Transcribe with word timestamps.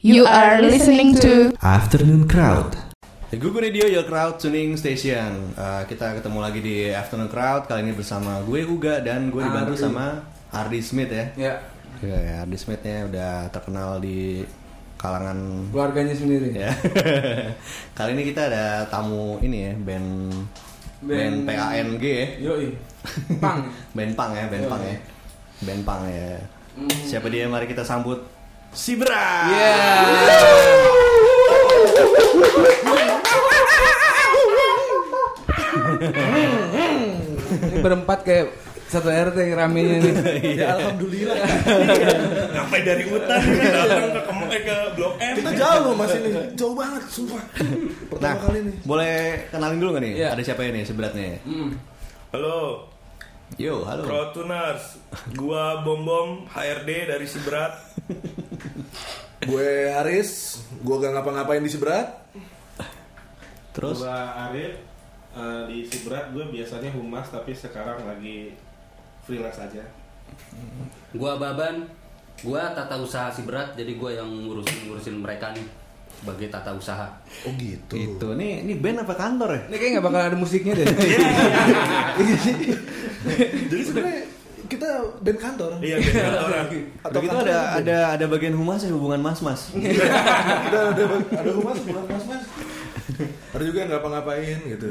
You 0.00 0.24
are 0.24 0.58
listening 0.58 1.12
to 1.20 1.52
Afternoon 1.60 2.24
Crowd. 2.24 2.72
The 3.28 3.36
Google 3.36 3.60
Radio 3.60 3.86
Your 3.86 4.02
Crowd 4.02 4.40
Tuning 4.40 4.74
Station. 4.74 5.52
Uh, 5.54 5.84
kita 5.84 6.16
ketemu 6.16 6.38
lagi 6.40 6.60
di 6.60 6.76
Afternoon 6.90 7.28
Crowd 7.28 7.68
kali 7.68 7.84
ini 7.84 7.92
bersama 7.92 8.40
gue 8.42 8.64
Uga 8.64 8.98
dan 9.00 9.28
gue 9.28 9.38
dibantu 9.38 9.76
Ardi. 9.76 9.82
sama 9.82 10.06
Ardi 10.50 10.80
Smith 10.80 11.10
ya. 11.10 11.26
Ya, 11.36 11.54
Ya, 12.00 12.16
ya, 12.16 12.34
Ardi 12.40 12.56
Smithnya 12.56 13.04
udah 13.06 13.32
terkenal 13.50 14.00
di 14.00 14.40
kalangan 14.96 15.68
keluarganya 15.68 16.16
sendiri. 16.16 16.48
ya. 16.50 16.72
kali 17.96 18.10
ini 18.14 18.24
kita 18.26 18.48
ada 18.48 18.64
tamu 18.88 19.36
ini 19.38 19.68
ya 19.68 19.72
band 19.76 20.08
band, 21.00 21.36
Band- 21.44 21.46
PANG 21.46 22.00
ya. 22.00 22.26
Yoi. 22.40 22.68
Pang. 23.36 23.68
Band 23.96 24.12
pang 24.12 24.32
ya, 24.32 24.44
band 24.48 24.64
Yoi. 24.64 24.72
pang 24.72 24.82
ya. 24.82 24.96
Band 25.60 25.82
pang 25.84 26.02
ya. 26.04 26.40
Hmm. 26.72 26.88
Siapa 27.04 27.28
dia? 27.28 27.44
Mari 27.46 27.68
kita 27.68 27.84
sambut 27.84 28.24
si 28.72 28.96
Bra. 28.96 29.50
Yeah. 29.50 31.10
Ini 37.50 37.78
berempat 37.82 38.18
kayak 38.22 38.46
satu 38.90 39.06
RT 39.06 39.38
ramenya 39.54 39.96
nih. 40.02 40.14
Ya 40.58 40.74
alhamdulillah. 40.74 41.36
Sampai 42.50 42.80
dari 42.82 43.04
hutan 43.06 43.38
datang 43.38 44.38
ke 44.50 44.58
ke 44.66 44.76
Blok 44.98 45.14
M. 45.22 45.34
Kita 45.38 45.50
jauh 45.54 45.78
loh 45.86 45.94
mas 45.94 46.12
ini, 46.18 46.30
jauh 46.58 46.74
banget, 46.74 47.02
sumpah. 47.06 47.42
Pertama 48.10 48.26
Nah, 48.26 48.34
kali 48.42 48.58
nih. 48.66 48.74
boleh 48.82 49.14
kenalin 49.54 49.78
dulu 49.78 49.90
gak 49.94 50.02
nih? 50.02 50.12
Iya. 50.18 50.28
Ada 50.34 50.42
siapa 50.42 50.62
ini 50.66 50.82
seberatnya? 50.82 51.38
Hmm. 51.46 51.70
Halo, 52.34 52.86
Yo, 53.58 53.82
halo. 53.82 54.06
Crowd 54.06 54.30
Tuners. 54.30 55.02
Gua 55.34 55.82
Bom 55.82 56.06
Bom 56.06 56.28
HRD 56.46 57.10
dari 57.10 57.26
Sibrat. 57.26 57.89
Gue 59.50 59.88
Aris, 59.88 60.60
gue 60.84 60.96
gak 61.00 61.12
ngapa-ngapain 61.16 61.64
di 61.64 61.72
Seberat. 61.72 62.20
Terus 63.70 64.02
Gua 64.02 64.50
Arif 64.50 64.82
eh, 65.38 65.62
di 65.70 65.86
Sibrat 65.86 66.34
gue 66.34 66.44
biasanya 66.50 66.90
humas 66.90 67.30
tapi 67.30 67.54
sekarang 67.54 68.02
lagi 68.02 68.58
freelance 69.22 69.62
aja. 69.62 69.84
Gua 71.14 71.38
Baban, 71.38 71.86
gua 72.46 72.70
tata 72.70 72.98
usaha 73.02 73.30
si 73.34 73.42
berat, 73.42 73.74
jadi 73.74 73.98
gua 73.98 74.14
yang 74.14 74.30
ngurusin 74.46 74.86
ngurusin 74.86 75.18
mereka 75.18 75.50
nih 75.54 75.66
sebagai 76.22 76.46
tata 76.50 76.70
usaha. 76.74 77.10
Oh 77.46 77.52
gitu. 77.58 77.94
Itu 77.98 78.28
nih, 78.38 78.62
ini 78.62 78.78
band 78.78 79.02
apa 79.02 79.14
kantor 79.18 79.50
ya? 79.54 79.62
Ini 79.70 79.76
kayak 79.78 79.90
nggak 79.98 80.06
bakal 80.06 80.20
ada 80.22 80.36
musiknya 80.38 80.72
deh. 80.78 80.86
Jadi 83.70 83.82
sebenarnya 83.82 84.22
kita 84.70 84.88
band 85.18 85.38
kantor. 85.42 85.70
Iya, 85.82 85.96
band 85.98 86.14
kantoran. 86.14 86.66
Atau 87.10 87.18
gitu 87.26 87.36
ada 87.36 87.56
ada 87.74 87.96
ada 88.14 88.24
bagian 88.30 88.54
humas 88.54 88.86
ya 88.86 88.94
hubungan 88.94 89.18
mas-mas. 89.18 89.74
ada 90.70 90.94
ada 90.94 91.04
ada 91.34 91.50
humas, 91.50 91.78
bukan 91.82 92.04
mas 92.06 92.24
Ada 93.50 93.62
juga 93.62 93.78
yang 93.82 93.90
ngapa-ngapain 93.90 94.58
gitu. 94.62 94.88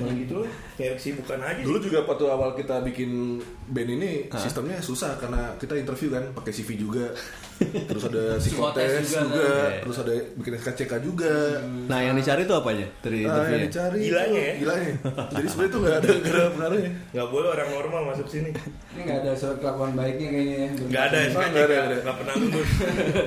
Emang 0.00 0.16
gitu 0.16 0.34
lah. 0.40 0.50
Kayak 0.74 0.94
kesibukan 0.96 1.38
aja. 1.38 1.60
Dulu 1.60 1.78
juga 1.78 1.98
waktu 2.04 2.24
awal 2.26 2.50
kita 2.54 2.80
bikin 2.80 3.36
band 3.68 3.90
ini 3.92 4.10
sistemnya 4.32 4.80
susah 4.80 5.20
karena 5.20 5.52
kita 5.56 5.76
interview 5.76 6.08
kan 6.10 6.24
pakai 6.32 6.52
CV 6.52 6.80
juga. 6.80 7.12
Terus 7.60 8.08
ada 8.08 8.24
psikotes 8.40 9.04
juga, 9.04 9.20
juga, 9.20 9.44
kan? 9.52 9.72
terus 9.84 9.96
ada 10.00 10.14
bikin 10.32 10.52
SKCK 10.56 10.92
juga. 11.04 11.60
Nah, 11.60 12.00
yang 12.00 12.16
dicari 12.16 12.48
itu 12.48 12.54
apa 12.56 12.68
aja 12.72 12.86
dari 13.04 13.20
Ah, 13.28 13.44
yang 13.44 13.68
dicari 13.68 14.00
Gilanya 14.00 14.40
ya? 14.40 14.54
Gilanya. 14.56 14.92
Jadi 15.28 15.46
sebenarnya 15.46 15.68
itu 15.68 15.78
nggak 15.78 15.96
ada 16.00 16.08
nggak 16.08 16.32
ada 16.32 16.44
pengaruhnya. 16.56 16.90
Nggak 17.12 17.28
boleh 17.28 17.48
orang 17.52 17.68
normal 17.68 18.00
masuk 18.16 18.26
sini. 18.26 18.50
Ini 18.96 19.00
nggak 19.04 19.18
ada 19.20 19.30
surat 19.36 19.56
kelakuan 19.60 19.92
baiknya 19.92 20.28
kayaknya 20.32 20.56
ya. 20.56 20.68
Nggak 20.88 21.02
ada 21.04 21.18
SKCK. 21.20 21.36
nggak 21.36 21.52
ada, 21.52 21.60
nggak 21.68 21.84
ada. 21.84 21.96
Nggak 22.00 22.16
pernah 22.16 22.34
lulus. 22.40 22.70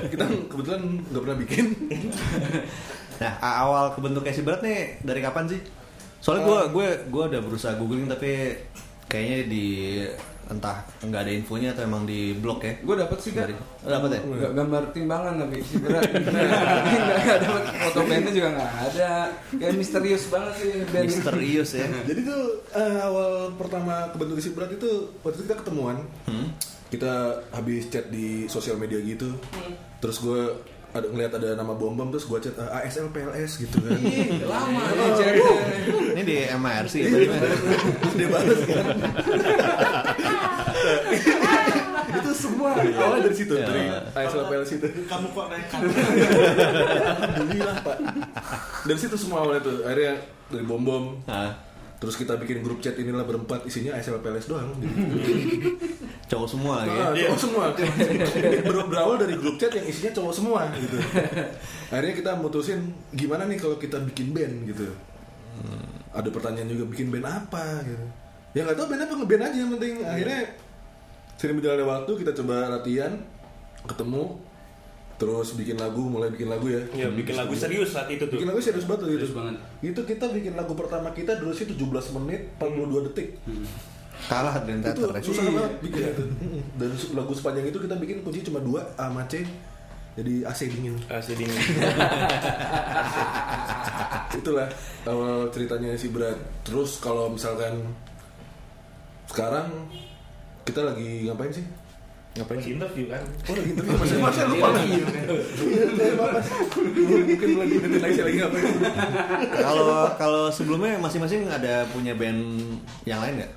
Kita 0.10 0.24
kebetulan 0.50 0.82
nggak 1.14 1.22
pernah 1.22 1.38
bikin. 1.38 1.66
Nah, 3.22 3.34
awal 3.42 3.94
kebentuknya 3.94 4.34
si 4.34 4.42
berat 4.42 4.62
nih 4.66 5.02
dari 5.04 5.20
kapan 5.22 5.46
sih? 5.50 5.62
Soalnya 6.24 6.48
gue 6.48 6.60
gue 6.72 6.88
gue 7.12 7.24
udah 7.36 7.42
berusaha 7.44 7.76
googling 7.76 8.08
tapi 8.08 8.56
kayaknya 9.12 9.38
di 9.46 9.66
entah 10.44 10.84
nggak 11.00 11.22
ada 11.24 11.32
infonya 11.32 11.70
atau 11.72 11.84
emang 11.88 12.04
di 12.04 12.36
blog 12.36 12.60
ya. 12.64 12.74
Gue 12.84 12.96
dapet 13.00 13.18
sih 13.24 13.32
kan. 13.32 13.48
Dari, 13.48 13.56
dapat 13.88 14.10
ya? 14.12 14.20
Gak 14.24 14.54
gambar 14.56 14.84
timbangan 14.92 15.34
tapi 15.40 15.58
si 15.64 15.76
berat. 15.80 16.04
Nggak 17.24 17.40
dapet 17.48 17.64
foto 17.80 18.00
bandnya 18.04 18.32
juga 18.36 18.50
nggak 18.60 18.74
ada. 18.92 19.12
Kayak 19.56 19.74
misterius 19.80 20.24
banget 20.28 20.54
sih 20.60 20.72
band. 20.92 21.04
ini. 21.04 21.08
Misterius 21.12 21.70
ya. 21.80 21.88
Jadi 22.10 22.22
tuh 22.28 22.44
eh, 22.76 23.00
awal 23.00 23.32
pertama 23.56 24.12
kebentuk 24.12 24.38
si 24.44 24.52
berat 24.52 24.72
itu 24.76 24.92
waktu 25.24 25.36
itu 25.40 25.44
kita 25.48 25.56
ketemuan. 25.64 25.98
Kita 26.92 27.42
habis 27.56 27.90
chat 27.90 28.12
di 28.12 28.46
sosial 28.52 28.76
media 28.76 29.00
gitu. 29.00 29.32
Terus 30.04 30.18
gue 30.20 30.42
ada 30.94 31.06
ngeliat 31.06 31.32
ada 31.34 31.48
nama 31.54 31.72
bom 31.72 31.92
bom 31.92 32.08
terus 32.08 32.24
gue 32.24 32.38
chat 32.40 32.54
eh, 32.54 32.80
ASL 32.80 33.10
PLS 33.10 33.52
gitu 33.60 33.76
kan. 33.78 33.98
Lama 34.46 34.80
Oh. 34.84 34.94
nih 34.94 35.10
cewek. 35.18 35.42
Ini 36.14 36.22
di 36.22 36.36
MRC 36.48 36.94
ya? 36.96 37.10
Dia 38.14 38.28
balas 38.30 38.60
kan. 38.62 38.86
itu 42.14 42.32
semua 42.36 42.70
awalnya 42.78 43.22
dari 43.26 43.36
situ 43.36 43.54
Ya. 43.54 43.66
dari 43.66 43.82
ASL 44.14 44.44
PLS 44.46 44.70
itu. 44.72 44.88
Kamu 45.04 45.28
kok 45.30 45.46
naik 45.50 45.66
Alhamdulillah 45.74 47.76
pak. 47.82 47.98
Dari 48.86 49.00
situ 49.00 49.16
semua 49.18 49.38
awalnya 49.42 49.62
tuh 49.64 49.76
akhirnya 49.82 50.14
dari 50.48 50.64
bom 50.64 50.80
bom. 50.80 51.04
Nah, 52.04 52.12
Terus 52.12 52.20
kita 52.20 52.36
bikin 52.36 52.60
grup 52.60 52.84
chat 52.84 53.00
inilah 53.00 53.24
berempat 53.24 53.64
isinya 53.64 53.96
ASL 53.96 54.20
PLS 54.20 54.52
doang. 54.52 54.76
Cowok 56.32 56.48
semua 56.52 56.84
lagi 56.84 56.92
ya. 57.00 57.32
Cowok 57.32 57.40
semua. 57.40 57.66
Ber- 58.68 58.88
berawal 58.92 59.16
dari 59.24 59.40
grup 59.40 59.56
chat 59.56 59.72
yang 59.72 59.88
isinya 59.88 60.12
cowok 60.12 60.34
semua 60.36 60.68
gitu. 60.76 61.00
Akhirnya 61.88 62.14
kita 62.20 62.32
mutusin 62.36 62.92
gimana 63.16 63.48
nih 63.48 63.56
kalau 63.56 63.80
kita 63.80 64.04
bikin 64.04 64.36
band 64.36 64.68
gitu. 64.68 64.92
Ada 66.12 66.28
pertanyaan 66.28 66.68
juga 66.68 66.92
bikin 66.92 67.08
band 67.08 67.24
apa 67.24 67.88
gitu. 67.88 68.04
Ya 68.52 68.68
nggak 68.68 68.76
tahu 68.84 68.88
band 68.92 69.02
apa 69.08 69.14
ngeband 69.24 69.44
aja 69.48 69.58
yang 69.64 69.72
penting. 69.80 69.96
Akhirnya 70.04 70.42
sering 71.40 71.56
berjalannya 71.64 71.88
waktu 71.88 72.12
kita 72.20 72.32
coba 72.36 72.56
latihan, 72.68 73.16
ketemu, 73.88 74.44
terus 75.24 75.56
bikin 75.56 75.80
lagu, 75.80 76.04
mulai 76.12 76.28
bikin 76.36 76.52
lagu 76.52 76.68
ya. 76.68 76.84
Iya, 76.92 77.08
bikin 77.16 77.40
lagu 77.40 77.56
serius 77.56 77.96
saat 77.96 78.12
itu 78.12 78.28
tuh. 78.28 78.36
Bikin 78.36 78.52
lagu 78.52 78.60
serius 78.60 78.84
banget 78.84 79.08
tuh 79.08 79.10
gitu. 79.16 79.26
Banget. 79.32 79.56
Itu 79.80 80.02
kita 80.04 80.28
bikin 80.36 80.60
lagu 80.60 80.76
pertama 80.76 81.16
kita 81.16 81.40
durasi 81.40 81.64
17 81.72 81.80
menit 82.20 82.52
42 82.60 83.08
detik. 83.08 83.40
Kalah 84.28 84.56
dengan 84.68 84.84
itu 84.84 85.00
teater 85.00 85.16
ya. 85.16 85.22
susah 85.24 85.44
banget 85.48 85.74
bikin 85.80 86.02
itu. 86.12 86.24
Dan 86.80 86.92
lagu 87.16 87.32
sepanjang 87.32 87.66
itu 87.72 87.80
kita 87.80 87.96
bikin 87.96 88.18
kunci 88.20 88.44
cuma 88.44 88.60
dua 88.60 88.84
A 89.00 89.08
sama 89.08 89.24
C. 89.32 89.48
Jadi 90.14 90.46
AC 90.46 90.60
dingin. 90.70 90.94
Asli 91.10 91.34
dingin. 91.34 91.58
Itulah 94.44 94.68
awal 95.08 95.50
ceritanya 95.50 95.96
si 95.96 96.12
Berat. 96.12 96.38
Terus 96.68 97.00
kalau 97.02 97.32
misalkan 97.32 97.80
sekarang 99.32 99.90
kita 100.68 100.86
lagi 100.86 101.26
ngapain 101.26 101.50
sih? 101.50 101.66
Ngapain 102.34 102.60
sih 102.60 102.74
interview 102.74 103.06
kan? 103.08 103.22
Oh 103.46 103.54
lagi 103.54 103.70
interview 103.72 103.94
masih 103.94 104.18
masih 104.18 104.44
lupa 104.50 104.68
lagi. 104.74 104.90
Iya, 104.90 105.06
saya 105.94 106.12
lupa. 106.12 106.28
Mungkin 106.74 107.50
lagi 107.56 107.76
nanti 107.78 108.00
lagi 108.02 108.20
lagi 108.20 108.38
ngapain? 108.42 108.66
Kalau 109.54 109.88
kalau 110.18 110.44
sebelumnya 110.50 110.98
masing-masing 110.98 111.46
ada 111.46 111.86
punya 111.90 112.18
band 112.18 112.42
yang 113.06 113.22
lain 113.22 113.38
nggak? 113.38 113.54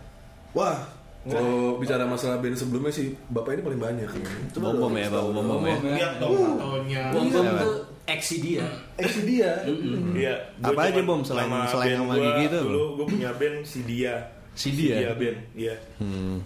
Wah, 0.52 0.76
kalau 1.24 1.80
bicara 1.80 2.04
masalah 2.04 2.36
band 2.36 2.52
sebelumnya 2.52 2.92
sih 2.92 3.16
Bapak 3.32 3.56
ini 3.56 3.62
paling 3.64 3.80
banyak. 3.80 4.08
Coba 4.52 4.76
Bom 4.76 4.92
ya, 4.92 5.08
bom 5.08 5.32
bom 5.32 5.64
ya. 5.64 5.76
Lihat 5.80 6.12
dong 6.20 6.36
fotonya. 6.36 7.02
Bom 7.16 7.24
Iya, 7.24 7.32
bom 7.32 7.46
tuh 7.56 7.76
ex 8.06 8.22
dia. 8.38 8.66
Eh 9.00 9.08
si 9.08 9.20
dia. 9.24 9.50
Iya. 10.12 10.34
Apa 10.60 10.80
aja, 10.86 11.00
Bom, 11.00 11.24
selain- 11.24 11.48
selain 11.66 11.96
gua 11.98 12.14
Gigi 12.14 12.44
itu, 12.46 12.60
Dulu 12.60 12.84
gue 12.94 13.06
punya 13.08 13.32
band 13.32 13.56
si 13.64 13.80
dia. 13.82 14.14
Si 14.52 14.72
Dia? 14.72 14.94
Dia 15.00 15.12
band. 15.12 15.38
Iya. 15.52 15.74
Hmm. 15.96 16.38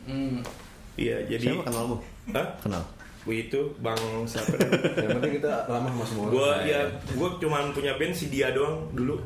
Iya, 1.00 1.16
jadi 1.26 1.44
Siapa 1.50 1.64
kenal 1.64 1.84
bu? 1.86 1.96
Hah? 2.30 2.46
Kenal. 2.60 2.84
Gua 3.20 3.34
itu 3.34 3.60
Bang 3.78 3.96
siapa? 4.24 4.52
Yang 4.98 5.10
penting 5.14 5.32
kita 5.38 5.52
ramah 5.66 5.88
sama 5.90 6.04
semua. 6.04 6.24
gue 6.26 6.50
ya 6.66 6.80
gue 7.10 7.28
cuman 7.38 7.64
punya 7.70 7.92
band 7.94 8.12
si 8.12 8.28
dia 8.28 8.48
doang 8.50 8.88
dulu 8.90 9.16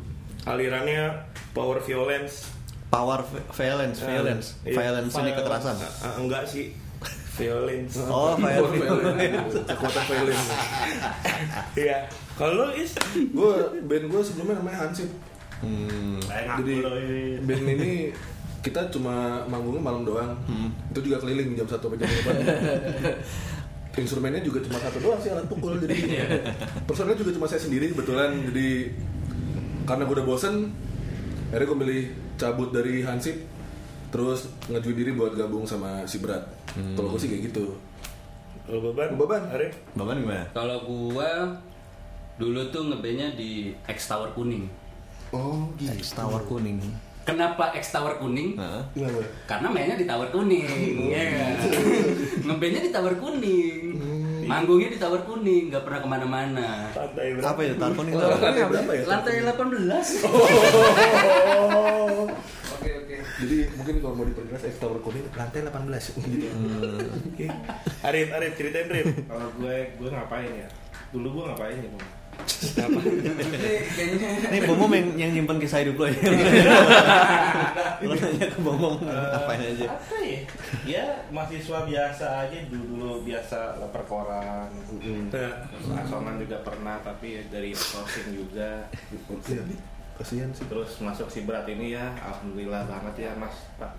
alirannya 0.45 1.15
power 1.51 1.79
violence 1.79 2.51
Power 2.87 3.23
vi- 3.25 3.43
violence, 3.53 3.99
violence, 4.01 4.47
Iya. 4.63 4.75
violence 4.77 5.15
ini 5.17 5.31
kekerasan. 5.33 5.75
Ah, 5.99 6.15
enggak 6.17 6.43
sih 6.45 6.71
violence 7.35 7.99
Oh, 8.07 8.35
violence. 8.37 9.59
Kekuatan 9.69 10.03
violin. 10.05 10.39
iya 11.75 12.07
kalau 12.35 12.71
is 12.71 12.95
Gue 13.31 13.55
band 13.81 14.05
gue 14.07 14.23
sebelumnya 14.23 14.59
namanya 14.59 14.79
Hansip. 14.81 15.11
Hmm. 15.59 16.19
Jadi 16.23 16.75
band 17.41 17.65
ini 17.69 17.93
kita 18.65 18.89
cuma 18.89 19.45
manggungnya 19.45 19.83
malam 19.85 20.03
doang. 20.09 20.33
Itu 20.89 21.05
juga 21.05 21.21
keliling 21.21 21.53
jam 21.53 21.69
satu 21.69 21.93
sampai 21.93 22.01
jam 22.01 22.09
4 23.95 24.01
Instrumennya 24.03 24.43
juga 24.43 24.59
cuma 24.65 24.81
satu 24.83 24.99
doang 24.99 25.21
sih 25.23 25.31
alat 25.31 25.47
pukul 25.47 25.79
jadi 25.79 25.95
personelnya 26.83 27.15
juga 27.15 27.31
cuma 27.39 27.47
saya 27.47 27.63
sendiri 27.63 27.95
kebetulan 27.95 28.43
jadi 28.51 28.91
karena 29.87 30.03
gue 30.03 30.15
udah 30.19 30.27
bosen 30.27 30.75
akhirnya 31.55 31.67
gue 31.71 31.79
milih 31.79 32.03
cabut 32.35 32.75
dari 32.75 33.07
Hansip 33.07 33.39
terus 34.11 34.51
ngajuin 34.67 34.99
diri 34.99 35.11
buat 35.15 35.39
gabung 35.39 35.63
sama 35.63 36.03
si 36.11 36.19
Berat 36.19 36.43
kalau 36.99 37.15
gue 37.15 37.23
sih 37.23 37.31
kayak 37.31 37.55
gitu 37.55 37.79
lo 38.67 38.79
beban 38.83 39.15
Beban. 39.15 39.43
Arif 39.55 39.79
Bapak 39.95 40.19
gimana? 40.19 40.43
Kalau 40.51 40.83
gua 40.83 41.55
Dulu 42.35 42.67
tuh 42.75 42.91
ngebandnya 42.91 43.39
di 43.39 43.71
X 43.87 44.11
Tower 44.11 44.35
Kuning. 44.35 44.67
Oh, 45.31 45.71
gitu. 45.79 45.95
X 45.95 46.19
Tower 46.19 46.43
kuning. 46.51 46.83
Kenapa 47.25 47.73
X 47.73 47.89
Tower 47.91 48.21
Kuning? 48.21 48.61
Heeh. 48.61 48.83
Kenapa? 48.93 49.21
Karena 49.49 49.69
mainnya 49.73 49.97
di 49.97 50.05
Tower 50.05 50.29
Kuning, 50.29 50.69
ya 51.09 51.23
kan? 51.33 51.57
Ngebandnya 52.47 52.81
di 52.85 52.93
Tower 52.93 53.15
Kuning, 53.17 53.81
manggungnya 54.45 54.93
di 54.93 54.99
Tower 55.01 55.25
Kuning, 55.25 55.73
nggak 55.73 55.83
pernah 55.89 56.01
ke 56.05 56.09
mana-mana. 56.09 56.69
Santai 56.93 57.33
bro. 57.33 57.43
Apa 57.49 57.61
itu 57.65 57.75
Tower 57.81 57.95
kuning? 57.97 58.15
Lantai 58.15 58.65
berapa 58.69 58.91
ya? 58.93 59.03
Lantai 59.09 59.35
18 59.41 59.49
Oh. 61.49 62.29
Oke 62.77 62.91
oke. 62.93 63.17
Jadi 63.41 63.57
mungkin 63.73 63.95
kalau 64.05 64.15
mau 64.15 64.27
diperjelas 64.29 64.63
X 64.69 64.75
Tower 64.77 65.01
kuning 65.01 65.25
lantai 65.33 65.65
18 65.65 66.21
gitu. 66.21 66.49
Oke. 67.33 67.47
Arif, 68.05 68.29
Arif 68.37 68.53
ceritain 68.61 68.93
Arif. 68.93 69.07
Kalau 69.25 69.49
gue 69.57 69.77
gue 69.97 70.09
ngapain 70.13 70.53
ya? 70.53 70.69
Dulu 71.09 71.41
gue 71.41 71.45
ngapain 71.49 71.79
ya, 71.81 71.89
Bang? 71.89 72.07
Ini 74.51 74.59
Bomom 74.65 74.93
yang, 74.93 75.09
yang 75.21 75.31
nyimpen 75.37 75.61
kisah 75.61 75.85
hidup 75.85 76.01
lo 76.01 76.07
ya. 76.09 76.17
lo 78.05 78.15
nanya 78.17 78.47
ke 78.49 78.59
Bomom 78.61 79.01
ngapain 79.05 79.61
aja. 79.61 79.87
Apa 79.93 80.17
ya? 80.21 80.41
Ya 80.85 81.05
mahasiswa 81.33 81.85
biasa 81.89 82.27
aja 82.49 82.59
dulu 82.69 82.85
dulu 82.97 83.09
biasa 83.25 83.81
lapar 83.81 84.05
koran. 84.09 84.69
Terus 85.33 85.87
asongan 85.93 86.41
juga 86.41 86.61
pernah 86.65 87.01
tapi 87.05 87.45
dari 87.49 87.73
sourcing 87.77 88.33
juga. 88.33 88.89
Kasihan 90.15 90.51
sih. 90.55 90.65
Terus 90.71 91.03
masuk 91.03 91.27
si 91.27 91.43
berat 91.43 91.67
ini 91.67 91.99
ya, 91.99 92.15
alhamdulillah 92.23 92.87
banget 92.87 93.27
ya 93.27 93.31
Mas 93.35 93.67
Pak. 93.83 93.93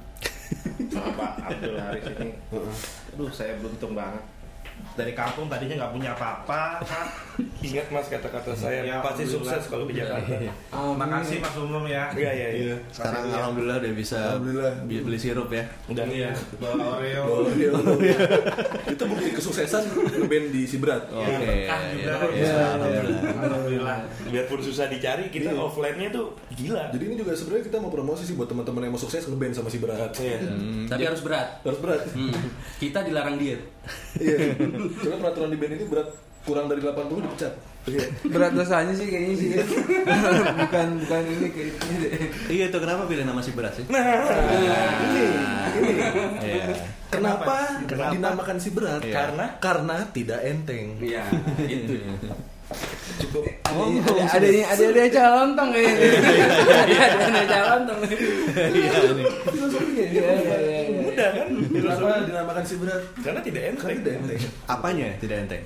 Pak 0.95 1.31
Abdul 1.43 1.75
Haris 1.75 2.07
ini. 2.15 2.31
Heeh. 2.39 2.75
Aduh 3.15 3.31
saya 3.33 3.59
beruntung 3.59 3.91
banget. 3.97 4.23
Dari 4.95 5.11
kampung 5.11 5.45
tadinya 5.45 5.75
nggak 5.77 5.91
punya 5.91 6.09
apa-apa. 6.11 6.79
Ingat 7.67 7.91
mas 7.91 8.07
kata-kata 8.07 8.55
saya 8.55 8.79
Ya, 8.79 9.03
pasti 9.03 9.27
sukses 9.27 9.67
kalau 9.67 9.83
ke 9.83 9.93
Jakarta. 9.93 10.39
Makasih 11.01 11.43
Mas 11.43 11.55
Umum 11.57 11.83
ya. 11.83 12.07
Iya 12.15 12.31
iya 12.31 12.49
iya. 12.55 12.75
Sekarang 12.87 13.27
alhamdulillah 13.27 13.83
udah 13.83 13.91
bisa 13.91 14.15
Alhamdulillah. 14.31 14.71
beli 14.87 15.19
sirup 15.19 15.51
ya. 15.51 15.67
Dan 15.89 16.07
Iya, 16.07 16.31
bawa 16.55 16.95
Oreo. 16.95 17.23
Oh, 17.27 17.43
iya. 17.59 17.75
Itu 18.87 19.03
bukti 19.03 19.35
kesuksesan 19.35 19.83
ngeband 20.15 20.47
di 20.49 20.63
si 20.63 20.79
berat. 20.79 21.03
Oke. 21.09 21.27
berkah 21.27 21.79
juga. 21.91 22.05
ya, 22.07 22.15
Iya. 22.31 22.55
alhamdulillah. 22.71 23.21
Alhamdulillah. 23.35 23.97
biarpun 24.25 24.59
susah 24.61 24.87
dicari, 24.87 25.27
kita 25.27 25.51
Iya. 25.51 25.59
offline-nya 25.59 26.07
tuh 26.09 26.31
gila. 26.51 26.87
Jadi 26.89 27.03
ini 27.03 27.15
juga 27.17 27.35
sebenarnya 27.35 27.67
kita 27.67 27.77
mau 27.77 27.91
promosi 27.91 28.23
sih 28.23 28.33
buat 28.33 28.47
teman-teman 28.47 28.87
yang 28.87 28.93
mau 28.93 29.01
sukses 29.01 29.27
ngeband 29.27 29.51
sama 29.51 29.67
si 29.67 29.77
berat. 29.77 30.15
Iya. 30.15 30.39
Tapi 30.87 31.03
harus 31.03 31.19
berat. 31.19 31.59
Harus 31.61 31.79
berat. 31.79 32.01
Hmm. 32.09 32.31
Kita 32.77 33.03
dilarang 33.03 33.35
diet. 33.35 33.74
Iya. 34.17 34.37
Soalnya 34.99 35.17
peraturan 35.19 35.49
di 35.51 35.57
band 35.57 35.73
ini 35.75 35.85
berat 35.85 36.09
kurang 36.45 36.69
dari 36.69 36.79
80 36.79 37.25
dipecat. 37.25 37.53
Iya. 37.85 38.01
berat 38.33 38.51
dosanya 38.53 38.93
sih 38.97 39.05
kayaknya 39.05 39.35
sih. 39.37 39.49
bukan 40.65 40.87
bukan 41.05 41.21
ini 41.27 41.47
kayaknya 41.53 41.95
deh. 42.01 42.11
Iya 42.49 42.63
itu 42.69 42.77
kenapa 42.81 43.05
pilih 43.05 43.25
nama 43.25 43.41
si 43.45 43.51
berat 43.53 43.73
sih? 43.77 43.85
Nah, 43.89 44.01
ini 44.01 44.57
ini 45.05 45.23
Iya. 46.41 46.65
kenapa, 47.13 47.77
Kenapa? 47.85 48.11
dinamakan 48.13 48.57
si 48.57 48.69
berat? 48.73 49.01
Iya. 49.05 49.13
Karena 49.13 49.45
karena 49.61 49.95
tidak 50.09 50.39
enteng. 50.41 50.97
Iya, 50.97 51.23
itu. 51.65 51.93
Cukup. 53.15 53.47
Ada 53.63 53.83
ada 54.33 54.33
ada 54.33 54.49
ada 54.73 54.83
ada 54.89 55.03
calontong 55.13 55.69
kayaknya. 55.71 56.09
Ada 56.81 56.97
ada 57.45 57.57
ada. 57.77 57.93
Iya 58.73 59.13
nih. 59.13 59.25
Filosofinya 59.53 60.05
iya 60.09 60.25
iya 60.41 60.57
iya. 60.59 60.79
Mudah 61.05 61.29
kan? 61.31 61.47
Kenapa 61.69 62.25
dinamakan 62.25 62.63
si 62.65 62.75
berat? 62.81 63.01
Karena 63.21 63.39
tidak 63.45 63.61
Karena 63.77 63.77
enteng. 63.77 63.97
tidak 64.01 64.13
enteng. 64.19 64.39
Apanya 64.65 65.07
tidak 65.21 65.37
enteng? 65.45 65.61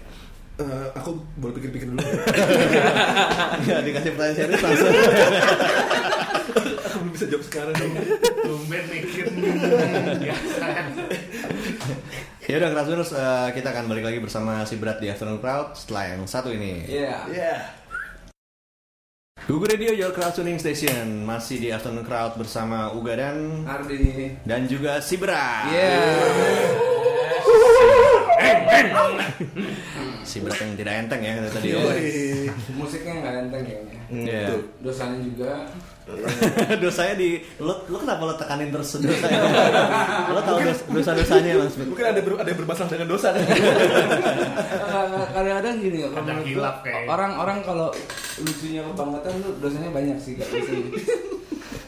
Eh, 0.60 0.88
aku 0.92 1.16
boleh 1.40 1.56
pikir-pikir 1.56 1.88
dulu. 1.88 2.04
ya. 2.04 2.20
Ya 3.64 3.80
dikasih 3.80 4.12
pertanyaan 4.12 4.36
serius 4.36 4.60
langsung. 4.60 4.92
aku 6.84 6.96
belum 7.00 7.16
bisa 7.16 7.32
jawab 7.32 7.44
sekarang. 7.48 7.76
Tumben 8.44 8.84
mikir. 8.92 9.24
Ya 12.50 12.58
udah 12.58 12.74
Krasuners 12.74 13.14
eh, 13.14 13.50
kita 13.54 13.70
akan 13.70 13.86
balik 13.86 14.10
lagi 14.10 14.18
bersama 14.18 14.66
si 14.66 14.74
berat 14.82 14.98
di 14.98 15.06
Afternoon 15.06 15.38
Crowd 15.38 15.78
setelah 15.78 16.18
yang 16.18 16.26
satu 16.26 16.50
ini. 16.50 16.82
Iya. 16.90 17.30
Iya. 17.30 17.56
Google 19.46 19.78
Radio 19.78 19.94
Your 19.94 20.10
Crowd 20.18 20.34
Tuning 20.34 20.58
Station 20.58 21.30
masih 21.30 21.62
di 21.62 21.70
Afternoon 21.70 22.02
Crowd 22.10 22.42
bersama 22.42 22.90
Uga 22.90 23.22
dan 23.22 23.70
Ardi 23.70 24.34
dan 24.50 24.66
juga 24.66 24.98
si 24.98 25.22
berat. 25.22 25.70
Iya. 25.70 25.94
Si 30.26 30.42
berat 30.42 30.58
yang 30.58 30.74
tidak 30.74 30.94
enteng 31.06 31.22
ya 31.22 31.32
kata 31.38 31.50
tadi. 31.54 31.70
Iya. 31.70 32.54
Musiknya 32.74 33.14
nggak 33.22 33.34
enteng 33.46 33.62
kayaknya. 33.62 33.99
Iya. 34.10 34.54
Tuh. 34.54 34.62
Dosanya 34.82 35.18
juga. 35.22 35.52
dosanya 36.82 37.14
di 37.22 37.38
lo 37.62 37.86
lo 37.86 38.02
kenapa 38.02 38.22
lo 38.26 38.34
tekanin 38.34 38.74
terus 38.74 38.98
dosanya? 38.98 39.40
lo 40.34 40.42
tahu 40.42 40.58
dos, 40.66 40.80
dosa 40.90 41.12
dosanya 41.14 41.52
mas? 41.62 41.78
Mungkin 41.78 42.06
ada 42.06 42.20
ber, 42.26 42.34
ada 42.42 42.50
yang 42.50 42.60
bermasalah 42.66 42.90
dengan 42.90 43.08
dosa 43.14 43.28
kan? 43.38 43.46
Kadang-kadang 45.30 45.76
gini 45.86 45.98
ya. 46.02 46.10
Kadang 46.10 46.42
hilap 46.42 46.82
kayak. 46.82 47.06
Orang-orang 47.06 47.62
kalau 47.62 47.90
lucunya 48.42 48.82
kebangetan 48.82 49.34
tuh 49.46 49.54
dosanya 49.62 49.90
banyak 49.94 50.18
sih 50.18 50.34
gak. 50.34 50.50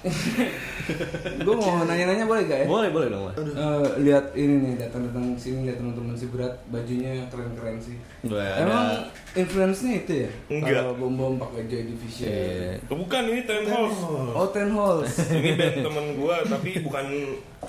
gue 1.46 1.56
mau 1.56 1.86
nanya-nanya 1.86 2.26
boleh 2.26 2.44
gak 2.46 2.60
ya? 2.62 2.68
Boleh 2.68 2.90
boleh 2.90 3.08
dong. 3.08 3.26
Eh, 3.32 3.88
lihat 4.02 4.34
ini 4.34 4.54
nih 4.60 4.74
datang-datang 4.80 5.38
sini 5.38 5.70
lihat 5.70 5.78
teman-teman 5.78 6.14
si 6.14 6.26
berat 6.28 6.58
bajunya 6.68 7.22
keren-keren 7.30 7.78
sih. 7.78 7.96
Gue 8.22 8.42
Emang 8.42 8.98
ada. 8.98 9.06
influence-nya 9.34 9.94
itu 10.00 10.14
ya? 10.26 10.30
Enggak. 10.50 10.82
Kalau 10.82 10.94
bom 10.98 11.14
bom 11.14 11.34
pakai 11.38 11.64
Joy 11.66 11.84
Division. 11.88 12.28
Eh, 12.28 12.74
Bukan 12.88 13.24
ini 13.28 13.42
Ten 13.44 13.64
Halls. 13.66 13.98
Oh 14.34 14.48
Ten 14.50 14.70
Halls. 14.70 15.14
Ini 15.32 15.52
band 15.54 15.76
temen 15.82 16.06
gue, 16.16 16.36
tapi 16.46 16.70
bukan 16.82 17.06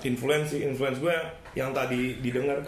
influence 0.01 0.49
sih. 0.51 0.61
Influence 0.65 0.99
gue 0.99 1.17
yang 1.53 1.71
tadi 1.71 2.17
didengar. 2.19 2.65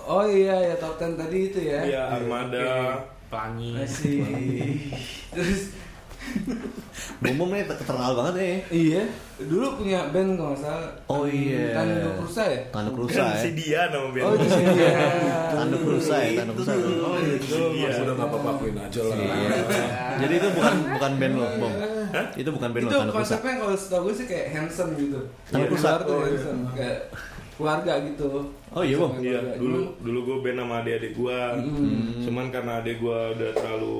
Oh 0.00 0.24
iya 0.24 0.56
ya 0.62 0.74
top 0.76 0.96
10 0.96 1.16
tadi 1.16 1.38
itu 1.46 1.60
ya. 1.62 1.80
Iya, 1.82 2.02
Armada. 2.12 2.96
Pelangi. 3.26 3.74
Masih. 3.74 4.22
Terus 5.30 5.60
Bom 7.20 7.50
nih 7.50 7.64
terkenal 7.64 8.16
banget 8.16 8.34
nih. 8.36 8.56
iya 8.70 9.02
dulu 9.36 9.84
punya 9.84 10.08
band 10.08 10.40
kalau 10.40 10.56
nggak 10.56 10.60
salah. 10.64 10.90
Oh 11.06 11.24
iya. 11.28 11.76
Tanduk 11.76 12.24
Rusa 12.24 12.42
ya? 12.48 12.60
Tanduk 12.72 12.94
rusa 12.96 13.20
Kan 13.20 13.28
ya. 13.28 13.36
si 13.36 13.50
dia 13.52 13.80
nama 13.92 14.08
band. 14.08 14.24
Oh 14.24 14.32
itu 14.32 14.46
sih 14.48 14.64
dia. 14.64 14.90
Tanduk 15.56 15.82
rusa 15.84 16.16
ya. 16.16 16.30
Tanduk 16.40 16.56
rusa. 16.56 16.72
Oh 16.72 17.16
itu 17.20 17.56
Iya. 17.76 17.84
Mas 17.84 17.98
udah 18.00 18.14
nggak 18.16 18.28
apa-apain 18.32 18.76
aja 18.80 19.00
lah. 19.04 19.16
Iya. 19.16 19.48
Jadi 20.16 20.34
itu 20.34 20.48
bukan 20.56 20.74
bukan 20.96 21.12
band 21.20 21.34
lo, 21.36 21.46
bom. 21.58 21.72
Itu 22.32 22.48
bukan 22.50 22.68
band 22.72 22.84
lo, 22.84 22.88
itu 22.88 22.96
tanduk 22.96 23.12
rusa. 23.12 23.20
konsepnya 23.36 23.54
kalau 23.60 23.74
setahu 23.76 24.02
gue 24.02 24.14
sih 24.16 24.26
kayak 24.26 24.46
handsome 24.50 24.90
gitu. 24.96 25.20
Tanduk 25.52 25.70
rusa. 25.76 25.88
Oh, 26.00 26.24
iya. 26.24 26.52
kayak 26.72 26.98
keluarga 27.56 27.92
gitu. 28.04 28.28
Oh 28.70 28.82
iya 28.82 28.96
bom. 28.96 29.12
Iya, 29.16 29.36
Keluarga. 29.36 29.60
dulu 29.60 29.80
dulu 30.00 30.18
gue 30.22 30.36
band 30.42 30.58
sama 30.64 30.74
adik-adik 30.80 31.12
gue. 31.12 31.38
Cuman 32.24 32.46
karena 32.48 32.72
adik 32.80 32.96
gue 32.98 33.18
udah 33.36 33.50
terlalu 33.52 33.96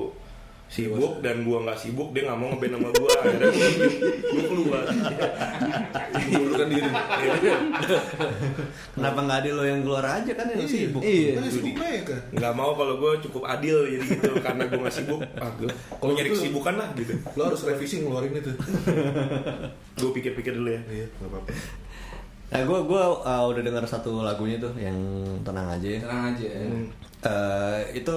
sibuk 0.67 1.23
dan 1.23 1.47
gue 1.47 1.57
nggak 1.63 1.79
sibuk 1.79 2.11
dia 2.11 2.27
nggak 2.27 2.39
mau 2.39 2.51
ngeband 2.51 2.73
sama 2.75 2.89
gue 2.91 3.11
akhirnya 3.23 3.51
gue 4.19 4.43
keluar 4.51 4.83
Mengundurkan 6.27 6.67
diri. 6.67 6.89
Kenapa 8.91 9.19
nggak 9.23 9.37
ada 9.45 9.49
lo 9.55 9.63
yang 9.63 9.81
keluar 9.85 10.03
aja 10.03 10.31
kan 10.35 10.45
yang 10.51 10.67
sibuk? 10.67 10.99
Iya. 10.99 11.39
Kan 11.39 12.19
nggak 12.35 12.53
mau 12.57 12.75
kalau 12.75 12.99
gue 12.99 13.11
cukup 13.23 13.47
adil 13.47 13.87
jadi 13.87 14.03
gitu 14.03 14.31
karena 14.43 14.63
gue 14.67 14.79
nggak 14.83 14.95
sibuk 14.95 15.21
ah 15.39 15.51
gue 15.55 15.69
kalau 15.71 16.11
nyari 16.11 16.29
kesibukan 16.35 16.75
lah 16.75 16.89
gitu 16.99 17.13
Lo 17.39 17.41
harus 17.47 17.61
revisi 17.63 18.03
ngeluarin 18.03 18.35
itu. 18.35 18.51
gue 19.97 20.11
pikir-pikir 20.19 20.51
dulu 20.51 20.69
ya 20.69 20.81
Iya, 20.91 21.07
nggak 21.07 21.29
apa-apa. 21.31 21.49
Nah, 22.47 22.61
gue 22.63 22.79
gua 22.87 23.03
uh, 23.27 23.43
udah 23.51 23.59
dengar 23.59 23.83
satu 23.83 24.23
lagunya 24.23 24.55
tuh 24.55 24.71
yang 24.79 24.95
tenang 25.43 25.67
aja. 25.67 25.87
ya. 25.87 25.99
Tenang 25.99 26.23
aja. 26.31 26.47
Eh, 27.27 27.79
itu 27.97 28.15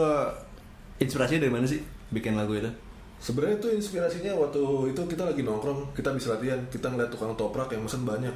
inspirasinya 1.03 1.49
dari 1.49 1.53
mana 1.53 1.67
sih 1.67 1.81
bikin 2.11 2.35
lagu 2.35 2.53
itu? 2.53 2.71
Sebenarnya 3.17 3.57
itu 3.57 3.69
inspirasinya 3.75 4.33
waktu 4.35 4.61
itu 4.89 5.01
kita 5.05 5.23
lagi 5.27 5.41
nongkrong, 5.41 5.93
kita 5.93 6.09
bisa 6.11 6.33
latihan, 6.33 6.57
kita 6.67 6.89
ngeliat 6.89 7.09
tukang 7.09 7.35
toprak 7.35 7.69
yang 7.69 7.83
mesen 7.83 8.03
banyak. 8.03 8.33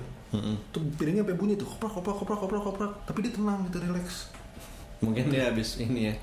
Tuh 0.68 0.82
piringnya 0.94 1.22
sampai 1.22 1.34
bunyi 1.34 1.54
tuh, 1.54 1.64
koprak, 1.64 1.94
koprak, 1.94 2.16
koprak, 2.16 2.38
koprak, 2.38 2.62
koprak. 2.64 2.92
Tapi 3.04 3.18
dia 3.20 3.32
tenang, 3.32 3.64
gitu, 3.64 3.78
relax. 3.80 4.28
Mungkin 4.96 5.28
dia 5.28 5.46
habis 5.46 5.76
ini 5.78 6.08
ya. 6.08 6.14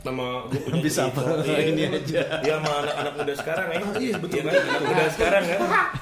sama 0.00 0.46
gue 0.46 0.58
punya 0.58 0.82
cerita. 0.86 1.10
apa? 1.10 1.42
Iya, 1.42 1.58
Ini 1.64 1.82
aja. 1.90 2.22
Iya 2.38 2.54
sama 2.56 2.70
anak-anak 2.80 3.12
muda 3.16 3.34
sekarang 3.34 3.66
ya 3.66 3.78
Ah, 3.78 3.92
iya, 3.96 4.14
betul, 4.16 4.36
Iya 4.36 4.42
kan? 4.44 4.54
anak 4.62 4.82
muda 4.84 5.04
sekarang 5.08 5.42
kan 5.44 5.60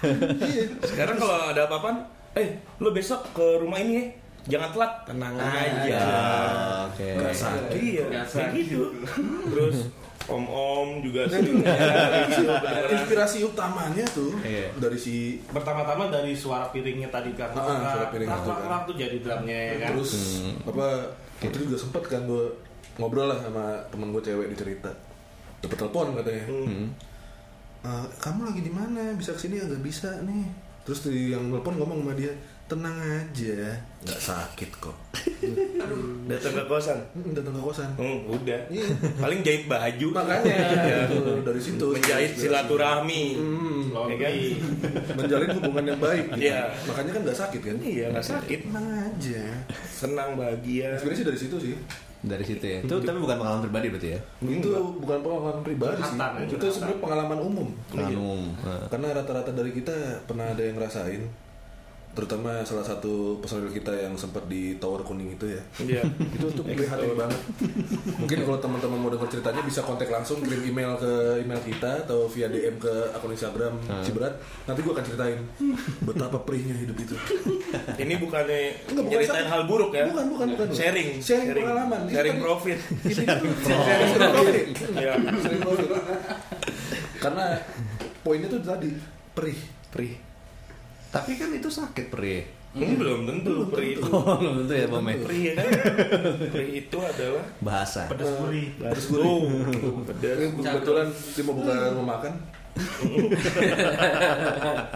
Iya. 0.50 0.62
sekarang 0.84 1.16
kalau 1.16 1.36
ada 1.46 1.60
apa-apaan 1.64 1.96
eh 2.32 2.48
lo 2.76 2.90
besok 2.90 3.24
ke 3.30 3.46
rumah 3.56 3.78
ini 3.78 3.92
ya 3.92 4.04
jangan 4.50 4.68
telat 4.70 4.92
tenang 5.04 5.34
aja 5.34 5.96
Ah, 5.98 6.78
Oke. 6.86 7.08
Nggak 7.14 7.34
sakit. 7.34 7.72
iya 7.78 8.04
Nggak 8.06 8.24
kayak 8.26 8.48
sakit. 8.48 8.62
gitu 8.62 8.80
terus 9.48 9.76
om 10.30 10.44
om 10.46 10.88
juga 11.00 11.26
sering 11.26 11.58
ya, 11.58 11.74
gitu, 12.24 12.46
beneran. 12.46 12.90
Inspirasi 12.94 13.38
utamanya 13.42 14.04
tuh 14.08 14.30
Iya. 14.40 14.70
dari 14.76 14.94
si 14.94 15.14
Pertama-tama 15.44 16.06
dari 16.06 16.32
suara 16.32 16.70
piringnya 16.70 17.08
tadi 17.08 17.34
kan. 17.34 17.50
Ah, 17.52 17.66
suara 17.90 18.06
piring 18.08 18.28
itu 18.28 18.40
kan. 18.48 18.80
Tuh 18.82 18.94
jadi 18.94 19.16
drumnya 19.18 19.58
ya 19.58 19.74
kan. 19.76 19.88
terus 19.92 20.12
apa 20.62 20.86
waktu 21.36 21.52
itu 21.52 21.66
juga 21.66 21.78
sempet 21.78 22.02
kan 22.06 22.22
gue 22.24 22.44
ngobrol 22.96 23.26
lah 23.26 23.38
sama 23.38 23.64
temen 23.88 24.08
gue 24.10 24.22
cewek 24.22 24.46
di 24.46 24.56
cerita 24.56 24.90
dapat 25.58 25.76
telepon 25.78 26.06
katanya 26.14 26.42
Hmm. 26.46 26.86
"Eh, 27.80 28.06
kamu 28.18 28.40
lagi 28.46 28.60
di 28.60 28.70
mana 28.70 29.12
bisa 29.14 29.32
ke 29.32 29.40
sini 29.40 29.56
agak 29.56 29.80
bisa 29.80 30.20
nih 30.22 30.44
terus 30.82 31.02
di 31.02 31.30
yang 31.30 31.48
telepon 31.48 31.76
ngomong 31.76 31.98
sama 32.02 32.12
dia 32.14 32.32
tenang 32.70 32.94
aja 32.96 33.74
nggak 34.00 34.20
sakit 34.22 34.70
kok 34.78 34.94
Datang 36.22 36.54
ke 36.54 36.64
kosan. 36.64 36.98
Mm, 37.12 37.34
datang 37.34 37.50
ke 37.50 37.60
kosan 37.60 37.90
Hmm, 37.96 38.22
udah. 38.24 38.60
Iya. 38.70 38.86
Paling 39.18 39.40
jahit 39.42 39.66
baju. 39.66 40.06
makanya 40.14 40.54
Ya. 40.86 41.00
dari 41.42 41.58
situ 41.58 41.86
Menjahit 41.90 42.32
silaturahmi. 42.32 43.24
Hmm, 43.34 43.90
Ya 44.06 44.16
kan? 44.16 44.32
menjalin 45.12 45.48
hubungan 45.52 45.84
yang 45.86 45.98
baik 45.98 46.24
gitu. 46.30 46.46
Iya. 46.46 46.70
makanya 46.86 47.10
kan 47.10 47.20
nggak 47.26 47.38
sakit 47.40 47.60
kan 47.60 47.76
Iya, 47.82 48.06
nggak 48.08 48.26
sakit. 48.28 48.60
tenang 48.64 48.86
aja 49.02 49.42
Senang 49.84 50.28
bahagia. 50.34 50.94
sebenarnya 50.94 51.18
sih 51.18 51.26
dari 51.26 51.38
situ 51.40 51.56
sih 51.58 51.74
Dari 52.20 52.44
situ 52.44 52.62
ya. 52.62 52.78
Itu 52.80 53.00
tapi 53.00 53.18
bukan 53.18 53.36
pengalaman 53.36 53.64
pribadi 53.64 53.86
berarti 53.88 54.08
ya. 54.12 54.20
itu 54.40 54.68
bukan 55.00 55.18
pengalaman 55.18 55.64
pribadi 55.64 56.00
sih 56.00 56.16
ya, 56.16 56.28
itu 56.46 56.64
sebenarnya 56.68 57.00
pengalaman 57.00 57.38
umum 57.40 57.68
Pengalaman 57.88 58.14
umum. 58.14 58.42
Karena 58.86 59.06
rata-rata 59.12 59.50
dari 59.50 59.72
kita 59.72 59.96
pernah 60.22 60.46
ada 60.46 60.60
yang 60.60 60.76
ngerasain 60.76 61.22
terutama 62.10 62.60
salah 62.62 62.82
satu 62.82 63.12
personil 63.38 63.70
kita 63.70 63.94
yang 63.94 64.12
sempat 64.12 64.42
di 64.44 64.74
tower 64.76 65.00
kuning 65.00 65.30
itu 65.32 65.46
ya 65.46 65.62
Iya. 65.80 66.02
itu 66.36 66.46
tuh 66.50 66.64
prihatin 66.64 67.14
banget 67.14 67.38
mungkin 68.16 68.38
kalau 68.42 68.58
teman-teman 68.58 68.98
mau 68.98 69.08
dengar 69.08 69.26
ceritanya 69.26 69.62
bisa 69.62 69.80
kontak 69.80 70.06
langsung 70.06 70.38
kirim 70.40 70.66
email 70.66 70.96
ke 70.96 71.12
email 71.38 71.60
kita 71.60 72.02
atau 72.02 72.26
via 72.26 72.46
DM 72.46 72.76
ke 72.76 72.90
akun 73.10 73.30
Instagram 73.30 73.74
Cibrat 74.00 74.34
nanti 74.64 74.80
gua 74.80 74.92
akan 74.92 75.04
ceritain 75.04 75.38
betapa 76.00 76.38
perihnya 76.40 76.74
hidup 76.76 76.98
itu 76.98 77.14
Ini 78.02 78.14
bukannya 78.16 78.58
Enggak, 78.84 79.02
bukan 79.02 79.10
nyeritain 79.14 79.38
sakit. 79.38 79.52
hal 79.52 79.62
buruk 79.64 79.90
ya? 79.92 80.04
Bukan, 80.10 80.26
bukan, 80.28 80.46
bukan. 80.50 80.66
Sharing, 80.72 81.08
Sharing 81.20 81.62
pengalaman. 81.62 82.00
Sharing 82.06 82.34
kan- 82.34 82.42
profit. 82.42 82.78
ini 83.00 83.12
tuh 83.14 83.24
sharing 83.62 84.12
profit 84.34 84.66
Ya. 84.96 85.14
Sharing 85.14 85.60
profit. 85.60 85.88
karena 87.16 87.46
poinnya 88.20 88.48
tuh 88.48 88.60
tadi 88.60 88.90
perih 89.30 89.58
Perih. 89.90 90.14
Tapi 91.10 91.34
kan 91.34 91.50
itu 91.50 91.66
sakit 91.66 92.06
perih. 92.10 92.42
Hmm, 92.70 93.02
belum 93.02 93.26
tentu 93.26 93.66
perih 93.66 93.98
itu. 93.98 94.06
Oh, 94.14 94.38
belum 94.38 94.62
tentu 94.62 94.74
ya, 94.78 94.86
Bang. 94.86 95.02
ya? 95.02 95.18
Perih 95.26 95.42
ya 95.42 95.52
kan? 95.58 95.66
Perih 96.54 96.70
itu 96.86 96.98
adalah 97.02 97.44
Bahasa. 97.58 98.06
Pedas 98.06 98.30
gurih. 98.38 98.70
baris 98.78 99.06
gurih. 99.10 99.34
Pedas. 100.06 100.36
Ini 100.38 100.62
kebetulan 100.62 101.06
dia 101.10 101.42
mau 101.42 101.54
buka 101.58 101.72
rumah 101.98 102.06
makan 102.14 102.32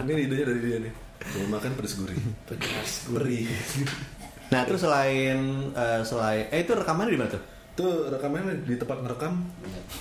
ini 0.06 0.30
idenya 0.30 0.47
dari 0.47 0.61
dia 0.62 0.78
nih 0.87 0.92
mau 1.35 1.59
makan 1.59 1.75
pedas 1.75 1.99
gurih 1.99 2.14
Pedas. 2.47 3.11
perih 3.11 3.50
Nah, 4.52 4.62
terus 4.68 4.85
selain 4.87 5.38
eh, 5.75 6.00
selain 6.06 6.47
eh 6.52 6.62
itu 6.62 6.73
rekamannya 6.76 7.11
di 7.11 7.18
mana 7.18 7.30
tuh? 7.35 7.42
Tuh 7.74 8.06
rekamannya 8.06 8.62
di 8.62 8.78
tempat 8.78 9.02
ngerekam 9.02 9.34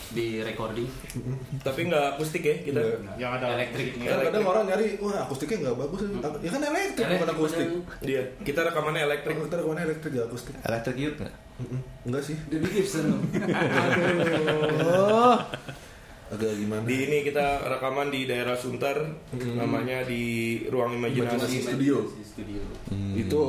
di 0.10 0.40
recording 0.40 0.86
Tapi 1.60 1.80
nggak 1.84 2.06
akustik 2.14 2.42
ya 2.42 2.56
kita. 2.62 2.78
Nggak. 2.78 3.16
Yang 3.18 3.32
ada 3.34 3.48
elektrik 3.52 3.88
kadang-kadang 3.98 4.44
orang 4.46 4.64
nyari 4.70 4.88
wah 4.98 5.26
akustiknya 5.26 5.58
nggak 5.64 5.78
bagus 5.80 6.00
ya 6.40 6.50
kan 6.50 6.62
elektrik 6.64 7.06
bukan 7.12 7.30
akustik 7.32 7.68
Dia 8.00 8.22
kita 8.40 8.62
rekamannya 8.64 9.02
elektrik. 9.04 9.36
kita 9.42 9.56
rekamannya 9.58 9.84
elektrik 9.88 10.12
gak 10.14 10.28
akustik 10.28 10.54
Electric 10.62 10.96
Youth 10.96 11.18
nggak? 11.18 11.36
Mm-mm. 11.54 11.82
enggak 12.04 12.24
sih 12.24 12.38
Debbie 12.48 12.72
Gibson. 12.72 13.06
Oh. 14.86 15.38
agak 16.30 16.50
gimana 16.56 16.82
Di 16.82 17.06
ini 17.06 17.22
kita 17.22 17.62
rekaman 17.64 18.10
di 18.10 18.26
daerah 18.26 18.58
Sunter, 18.58 19.06
namanya 19.54 20.02
di 20.02 20.24
ruang 20.66 20.98
Imajinasi 20.98 21.30
imajinasi. 21.30 21.58
Studio. 21.62 21.98
studio 22.24 22.62
itu 23.14 23.42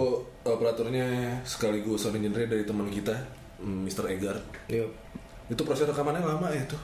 operatornya 0.45 1.09
sekaligus 1.43 2.05
sound 2.05 2.21
engineer 2.21 2.45
dari 2.45 2.65
teman 2.65 2.89
kita 2.89 3.17
Mr. 3.65 4.05
Egar 4.09 4.37
Iya. 4.67 4.85
itu 5.47 5.63
proses 5.65 5.85
rekamannya 5.85 6.21
lama 6.21 6.49
ya 6.49 6.63
tuh 6.65 6.79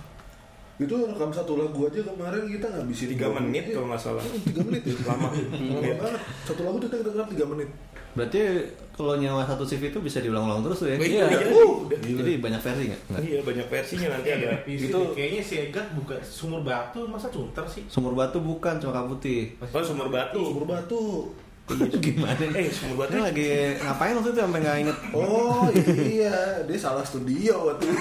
itu 0.76 0.96
rekam 0.96 1.28
satu 1.28 1.60
lagu 1.60 1.84
aja 1.84 2.00
kemarin 2.00 2.48
kita 2.48 2.64
ngabisin 2.66 3.12
Tiga 3.12 3.28
dua 3.28 3.36
menit 3.38 3.64
Iya. 3.66 3.74
kalau 3.74 3.86
nggak 3.92 4.00
salah. 4.00 4.24
tiga 4.24 4.60
menit 4.64 4.82
ya 4.82 4.94
lama 5.06 5.28
lama 5.28 5.78
Iya. 5.78 5.94
banget 5.94 6.20
satu 6.42 6.60
lagu 6.62 6.76
kita 6.78 6.94
kita 6.96 7.08
rekam 7.10 7.28
tiga 7.30 7.46
menit 7.46 7.70
Berarti 8.10 8.42
kalau 8.90 9.14
nyawa 9.14 9.46
satu 9.46 9.62
CV 9.62 9.94
itu 9.94 10.02
bisa 10.02 10.18
diulang-ulang 10.18 10.66
terus 10.66 10.82
tuh 10.82 10.90
ya? 10.90 10.98
Iya. 10.98 11.30
Iya. 11.30 11.46
Uh. 11.54 11.86
Jadi 11.94 12.42
banyak 12.42 12.58
versi 12.58 12.90
nggak? 12.90 13.00
Nggak. 13.06 13.22
Iya 13.22 13.38
banyak 13.40 13.66
versinya 13.70 14.08
nanti 14.10 14.28
ada. 14.34 14.50
Itu 14.66 14.82
Itu- 14.90 15.10
kayaknya 15.14 15.40
si 15.40 15.54
Egat 15.62 15.86
buka 15.94 16.18
sumur 16.18 16.60
batu 16.60 17.06
masa 17.06 17.30
cunter 17.30 17.62
sih? 17.64 17.86
Sumur 17.86 18.12
batu 18.12 18.42
bukan 18.42 18.82
cuma 18.82 19.06
putih. 19.06 19.54
Oh 19.62 19.78
sumur 19.78 20.10
batu. 20.10 20.42
sumur 20.42 20.66
batu 20.66 21.30
Gimana? 22.04 22.44
Eh 22.54 22.68
batu. 22.94 23.10
Ini 23.12 23.20
lagi 23.22 23.48
ngapain 23.80 24.14
waktu 24.14 24.30
itu 24.30 24.40
sampai 24.40 24.60
nggak 24.60 24.76
inget? 24.82 24.96
oh 25.10 25.66
iya 26.02 26.36
dia 26.64 26.78
salah 26.78 27.04
studio 27.04 27.72
waktu 27.72 27.84
itu 27.90 28.00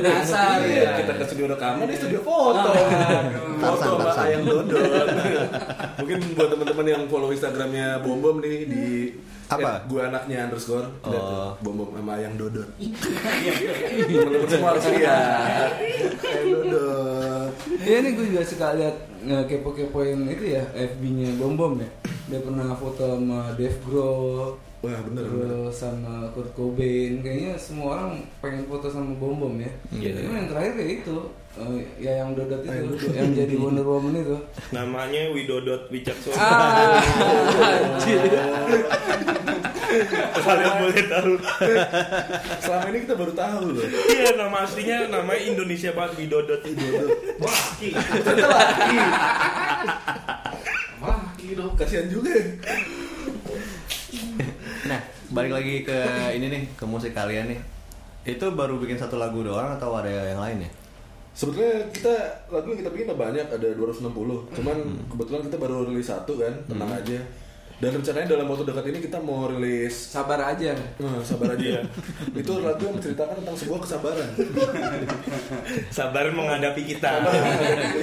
Nyasar 0.00 0.62
Iya, 0.64 0.82
ya. 0.82 0.90
kita 1.02 1.12
ke 1.16 1.24
studio 1.26 1.46
rekaman 1.50 1.86
di 1.86 1.96
studio 1.96 2.20
foto 2.20 2.68
foto 2.70 3.49
Tarsan, 3.60 3.86
sama 3.86 4.02
Tarsan. 4.02 4.24
ayang 4.24 4.42
dodot 4.42 5.06
mungkin 5.98 6.18
buat 6.32 6.48
teman-teman 6.48 6.86
yang 6.88 7.02
follow 7.06 7.28
instagramnya 7.28 8.00
bom 8.00 8.18
bom 8.18 8.36
nih 8.38 8.56
di 8.64 8.84
Apa? 9.46 9.82
eh, 9.82 9.88
gue 9.88 10.00
anaknya 10.00 10.38
underscore 10.46 10.86
Oh. 11.02 11.52
bom 11.58 11.74
bom 11.76 11.90
sama 11.92 12.12
ayang 12.14 12.34
dodot 12.34 12.68
teman-teman 12.78 14.48
semua 14.48 14.68
harus 14.70 14.86
lihat 14.90 15.70
dodot 16.42 17.50
Iya 17.80 17.96
nih 18.00 18.12
gue 18.12 18.26
juga 18.28 18.42
suka 18.42 18.66
lihat 18.72 18.96
nge- 19.20 19.46
kepo-kepoin 19.46 20.20
itu 20.26 20.44
ya 20.50 20.62
FB-nya 20.70 21.34
Bom 21.36 21.54
Bom 21.54 21.74
ya. 21.76 21.88
Dia 22.28 22.40
pernah 22.40 22.70
foto 22.72 23.02
sama 23.10 23.50
Dave 23.52 23.74
Grohl, 23.82 24.54
wah 24.80 25.00
bener 25.04 25.24
bener 25.28 25.60
terus 25.70 25.86
sama 25.86 26.26
Kurt 26.34 26.50
Cobain. 26.56 27.22
Kayaknya 27.22 27.52
semua 27.54 27.86
orang 27.94 28.26
pengen 28.42 28.66
foto 28.66 28.90
sama 28.90 29.14
Bom 29.14 29.38
Bom 29.38 29.54
ya. 29.60 29.70
Iya. 29.94 30.26
Cuma 30.26 30.40
yang 30.40 30.48
terakhir 30.50 30.72
kayak 30.74 30.92
itu, 31.04 31.16
eh, 31.54 31.84
ya 32.02 32.12
yang 32.24 32.34
Dodot 32.34 32.64
itu, 32.64 32.74
Dodot. 32.90 33.12
yang 33.14 33.30
jadi 33.36 33.54
Wonder 33.54 33.86
Woman 33.86 34.18
itu. 34.18 34.38
Namanya 34.76 35.30
Widodot 35.30 35.86
Wicaksono. 35.92 36.34
Ah, 36.34 36.98
anjir. 36.98 38.18
Kalian 40.40 40.74
boleh 40.82 41.02
tahu. 41.06 41.32
selama 42.62 42.86
ini 42.94 42.98
kita 43.02 43.14
baru 43.18 43.32
tahu 43.34 43.74
loh 43.74 43.86
Iya 44.06 44.38
nama 44.38 44.62
aslinya 44.62 45.10
namanya 45.10 45.42
Indonesia 45.44 45.90
banget 45.94 46.12
Widodot. 46.18 46.62
Wah, 47.38 47.62
ki. 47.78 47.90
wah 50.98 51.22
gitu 51.38 51.64
kasihan 51.78 52.06
juga 52.10 52.30
ya. 52.34 52.44
Balik 55.30 55.52
lagi 55.52 55.74
ke 55.82 55.98
ini 56.32 56.46
nih, 56.48 56.62
ke 56.74 56.84
musik 56.84 57.10
kalian 57.10 57.48
nih. 57.48 57.60
Itu 58.26 58.52
baru 58.52 58.76
bikin 58.76 58.94
satu 58.94 59.16
lagu 59.16 59.40
doang 59.40 59.72
atau 59.72 59.94
ada 59.94 60.10
yang 60.10 60.38
lain 60.38 60.60
ya? 60.60 60.70
Sebetulnya 61.30 61.72
kita 61.88 62.10
lagu 62.48 62.68
yang 62.68 62.80
kita 62.80 62.90
bikin 62.90 63.06
udah 63.06 63.20
banyak 63.22 63.46
ada 63.48 63.68
260 63.70 64.10
Cuman 64.50 64.76
Hmm. 64.76 64.98
kebetulan 65.08 65.46
kita 65.46 65.56
baru 65.56 65.86
rilis 65.86 66.10
satu 66.10 66.34
kan 66.34 66.50
Tenang 66.66 66.90
aja 66.90 67.22
Dan 67.78 67.96
rencananya 67.96 68.28
dalam 68.28 68.44
waktu 68.44 68.66
dekat 68.66 68.84
ini 68.90 68.98
kita 69.00 69.16
mau 69.16 69.46
rilis 69.46 69.94
Sabar 70.10 70.36
aja. 70.36 70.74
Nah, 70.98 71.22
sabar 71.22 71.54
aja. 71.54 71.80
itu 72.34 72.52
lagu 72.60 72.82
yang 72.82 72.92
menceritakan 72.92 73.40
tentang 73.40 73.56
sebuah 73.56 73.78
kesabaran. 73.80 74.28
Sabar 75.96 76.28
menghadapi 76.28 76.82
kita. 76.84 77.10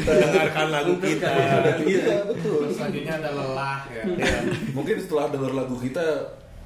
Dengarkan 0.01 0.67
lagu 0.71 0.93
kita. 0.97 1.29
Iya, 1.83 2.25
betul. 2.25 2.73
Selanjutnya 2.73 3.13
ada 3.17 3.29
lelah 3.29 3.79
ya. 3.87 4.03
Iya. 4.07 4.37
Mungkin 4.73 4.95
setelah 4.97 5.29
denger 5.29 5.51
lagu 5.53 5.75
kita 5.77 6.05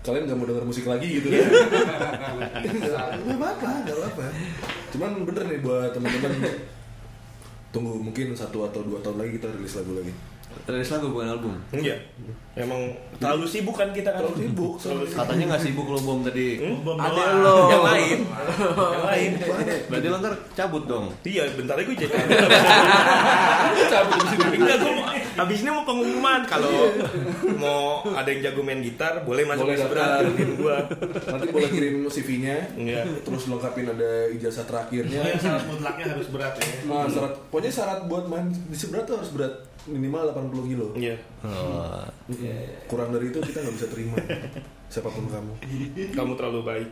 kalian 0.02 0.26
gak 0.26 0.38
mau 0.38 0.50
denger 0.50 0.66
musik 0.66 0.86
lagi 0.90 1.22
gitu 1.22 1.30
ya. 1.36 1.46
Gak 1.46 3.38
apa-apa, 3.38 3.70
gak 3.86 3.96
apa-apa. 3.96 4.26
Cuman 4.90 5.12
bener 5.26 5.44
nih 5.46 5.60
buat 5.62 5.94
teman-teman 5.94 6.32
tunggu 7.72 7.96
mungkin 8.04 8.36
satu 8.36 8.68
atau 8.68 8.84
dua 8.84 9.00
tahun 9.00 9.24
lagi 9.24 9.40
kita 9.40 9.48
rilis 9.56 9.78
lagu 9.78 9.94
lagi. 9.96 10.12
Rilis 10.68 10.92
lagu 10.92 11.08
bukan 11.16 11.32
album. 11.32 11.54
Iya. 11.72 11.96
Emang 12.60 12.92
terlalu 13.22 13.48
sibuk 13.48 13.78
kan 13.78 13.96
kita 13.96 14.12
kan. 14.12 14.20
Terlalu 14.26 14.38
sibuk, 14.44 14.74
Terlalu. 14.76 15.08
Katanya 15.08 15.46
nggak 15.56 15.64
sibuk 15.64 15.88
lo 15.88 16.00
bom 16.04 16.20
tadi. 16.28 16.60
Hmm? 16.60 16.84
Bom 16.84 17.00
Ada 17.00 17.24
lo. 17.40 17.58
Yang 17.72 17.84
lain. 17.88 18.20
Yang 18.60 19.06
lain. 19.08 19.32
Berarti 19.88 20.08
lo 20.12 20.18
ntar 20.20 20.34
cabut 20.52 20.84
dong. 20.90 21.08
Iya, 21.24 21.48
bentar 21.56 21.80
lagi 21.80 21.88
gue 21.88 21.98
jadi. 22.04 22.12
Enggak, 24.52 24.78
gue 24.82 25.21
habis 25.42 25.66
ini 25.66 25.70
mau 25.74 25.84
pengumuman 25.84 26.46
kalau 26.46 26.70
mau 27.58 28.06
ada 28.14 28.30
yang 28.30 28.42
jago 28.46 28.62
main 28.62 28.80
gitar, 28.86 29.26
boleh 29.26 29.44
masuk 29.50 29.66
Boleh 29.66 29.78
ke 29.78 29.84
seberang 29.84 30.10
daftar. 30.10 30.38
tim 30.38 30.52
gua. 30.62 30.78
Nanti 31.34 31.48
boleh 31.50 31.70
kirim 31.74 31.96
CV-nya. 32.06 32.58
Iya. 32.78 33.02
Terus 33.26 33.44
lengkapin 33.50 33.90
ada 33.90 34.12
ijazah 34.30 34.66
terakhirnya. 34.70 35.20
Pokoknya 35.22 35.42
syarat 35.42 35.64
mutlaknya 35.66 36.06
harus 36.14 36.28
berat 36.30 36.54
ya. 36.62 36.66
Nah, 36.86 37.08
syarat, 37.10 37.34
pokoknya 37.50 37.72
syarat 37.74 38.00
buat 38.06 38.26
main 38.30 38.48
di 38.54 38.78
seberat 38.78 39.04
tuh 39.10 39.18
harus 39.18 39.32
berat 39.34 39.54
minimal 39.90 40.30
80 40.30 40.70
kilo. 40.70 40.88
Iya. 40.94 41.18
Oh. 41.42 42.06
Kurang 42.86 43.10
dari 43.10 43.34
itu 43.34 43.42
kita 43.42 43.66
nggak 43.66 43.76
bisa 43.82 43.88
terima. 43.90 44.16
Siapa 44.94 45.10
pun 45.10 45.26
kamu. 45.26 45.54
Kamu 46.14 46.32
terlalu 46.38 46.62
baik. 46.62 46.90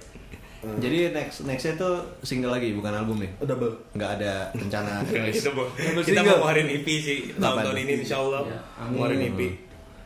Jadi 0.59 1.09
next 1.09 1.43
nextnya 1.43 1.73
tuh 1.75 1.95
single 2.19 2.51
lagi 2.51 2.71
bukan 2.71 2.91
album 2.91 3.19
nih. 3.19 3.31
Double. 3.41 3.71
Nggak 3.91 4.11
ada 4.17 4.51
rencana 4.51 4.99
rilis. 5.07 5.39
kita 5.39 5.51
mau 5.51 5.65
kita 5.99 6.19
mau 6.19 6.35
ngeluarin 6.37 6.67
EP 6.69 6.87
sih 6.89 7.17
Kapan 7.31 7.39
tahun-tahun 7.39 7.71
tuh? 7.71 7.81
ini 7.81 7.91
insya 7.97 8.17
Allah 8.17 8.41
Iya. 8.43 8.59
ngeluarin 8.85 9.21
EP. 9.25 9.39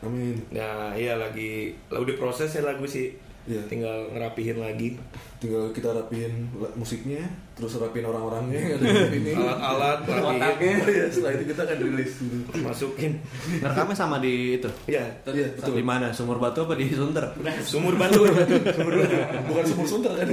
Amin. 0.00 0.36
Nah 0.50 0.92
iya 0.92 1.16
lagi 1.16 1.50
lagu 1.88 2.04
diproses 2.04 2.50
ya 2.50 2.62
lagu 2.62 2.84
sih 2.84 3.10
Iya. 3.44 3.60
tinggal 3.66 4.08
ngerapihin 4.08 4.56
lagi 4.56 4.96
tinggal 5.36 5.68
kita 5.68 5.92
rapiin 5.92 6.32
la- 6.54 6.72
musiknya 6.74 7.20
terus 7.52 7.76
rapiin 7.76 8.00
orang-orangnya 8.02 8.80
sini 9.06 9.36
alat-alat 9.36 10.00
rapihin 10.00 10.80
Oh 10.80 10.88
iya, 10.88 11.04
setelah 11.06 11.32
itu 11.34 11.44
kita 11.46 11.60
akan 11.62 11.78
rilis 11.78 12.12
masukin 12.56 13.20
Ngerekamnya 13.54 13.92
sama 13.94 14.16
di 14.18 14.56
itu. 14.56 14.70
ya 14.86 15.04
Iya, 15.24 15.52
betul. 15.52 15.76
Di 15.76 15.84
mana? 15.84 16.08
Sumur 16.08 16.38
Batu 16.38 16.64
apa 16.64 16.72
di 16.72 16.88
Sunter? 16.88 17.20
sumur 17.60 17.92
batu 17.94 18.24
sumur 18.72 18.94
batu 18.96 19.16
Bukan 19.44 19.64
sumur 19.66 19.86
sunter 19.86 20.12
kan? 20.14 20.26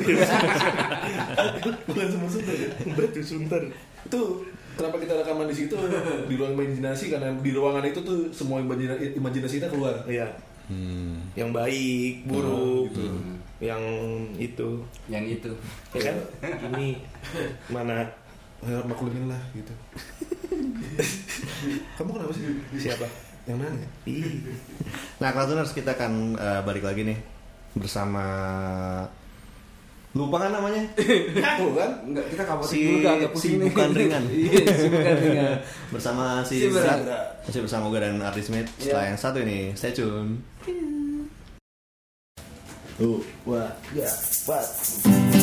Bukan 1.83 2.05
sumur 2.07 2.29
sunter. 2.29 2.53
kan? 2.55 2.71
batu 2.95 3.19
sunter 3.21 3.61
Itu 4.01 4.21
kenapa 4.71 4.95
kita 4.97 5.13
rekaman 5.15 5.45
di 5.45 5.55
situ 5.57 5.75
di 6.25 6.33
ruang 6.33 6.55
imajinasi 6.55 7.11
karena 7.11 7.29
di 7.35 7.51
ruangan 7.51 7.83
itu 7.83 7.99
tuh 7.99 8.31
semua 8.31 8.57
imajina- 8.57 8.95
imajinasi 8.97 9.59
kita 9.59 9.67
keluar. 9.67 9.99
iya 10.07 10.31
Hmm. 10.65 11.17
yang 11.33 11.49
baik 11.49 12.25
buruk 12.25 12.89
gitu. 12.89 13.07
yang 13.59 13.81
itu 14.35 14.69
yang 15.05 15.23
itu 15.23 15.51
ya 15.91 16.01
kan 16.07 16.17
ini 16.73 16.97
mana 17.67 18.05
Ya, 18.61 18.77
maklumin 18.85 19.25
lah 19.25 19.41
gitu. 19.51 19.73
Kamu 21.97 22.09
kenapa 22.13 22.29
sih? 22.29 22.45
siapa 22.77 23.09
Yang 23.43 23.57
nanya? 23.59 23.89
Nah, 25.17 25.29
Kratuners 25.31 25.73
kita 25.73 25.93
akan 25.93 26.37
eh, 26.37 26.61
balik 26.61 26.81
lagi 26.81 27.01
nih 27.03 27.17
bersama 27.73 28.21
lupa 30.11 30.37
kan 30.37 30.51
namanya? 30.51 30.83
Tuh 30.93 31.71
kan? 31.71 31.91
Enggak, 32.03 32.25
kita 32.27 32.43
kabarin 32.43 32.67
Si- 32.67 32.83
dulu 32.83 32.97
gak 32.99 33.13
agak 33.15 33.31
si 33.33 33.49
bukan 33.55 33.89
ringan. 33.95 34.23
Iya, 34.27 34.61
si 34.69 34.87
bukan 34.91 35.15
ringan. 35.17 35.53
bersama 35.89 36.23
si, 36.43 36.55
Si 36.59 36.67
berat. 36.67 36.99
Zat. 37.01 37.25
masih 37.41 37.61
bersama 37.63 37.85
gue 37.87 37.99
dan 37.99 38.19
Artis 38.19 38.45
Smith. 38.45 38.67
Setelah 38.75 39.03
Iya. 39.03 39.09
yang 39.09 39.17
satu 39.17 39.37
ini, 39.39 39.71
stay 39.73 39.89
tune. 39.89 40.43
Tuh, 42.97 43.25
wah, 43.49 43.73
ya, 43.97 44.05
what? 44.45 45.40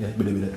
Ya, 0.00 0.08
beda-beda. 0.16 0.48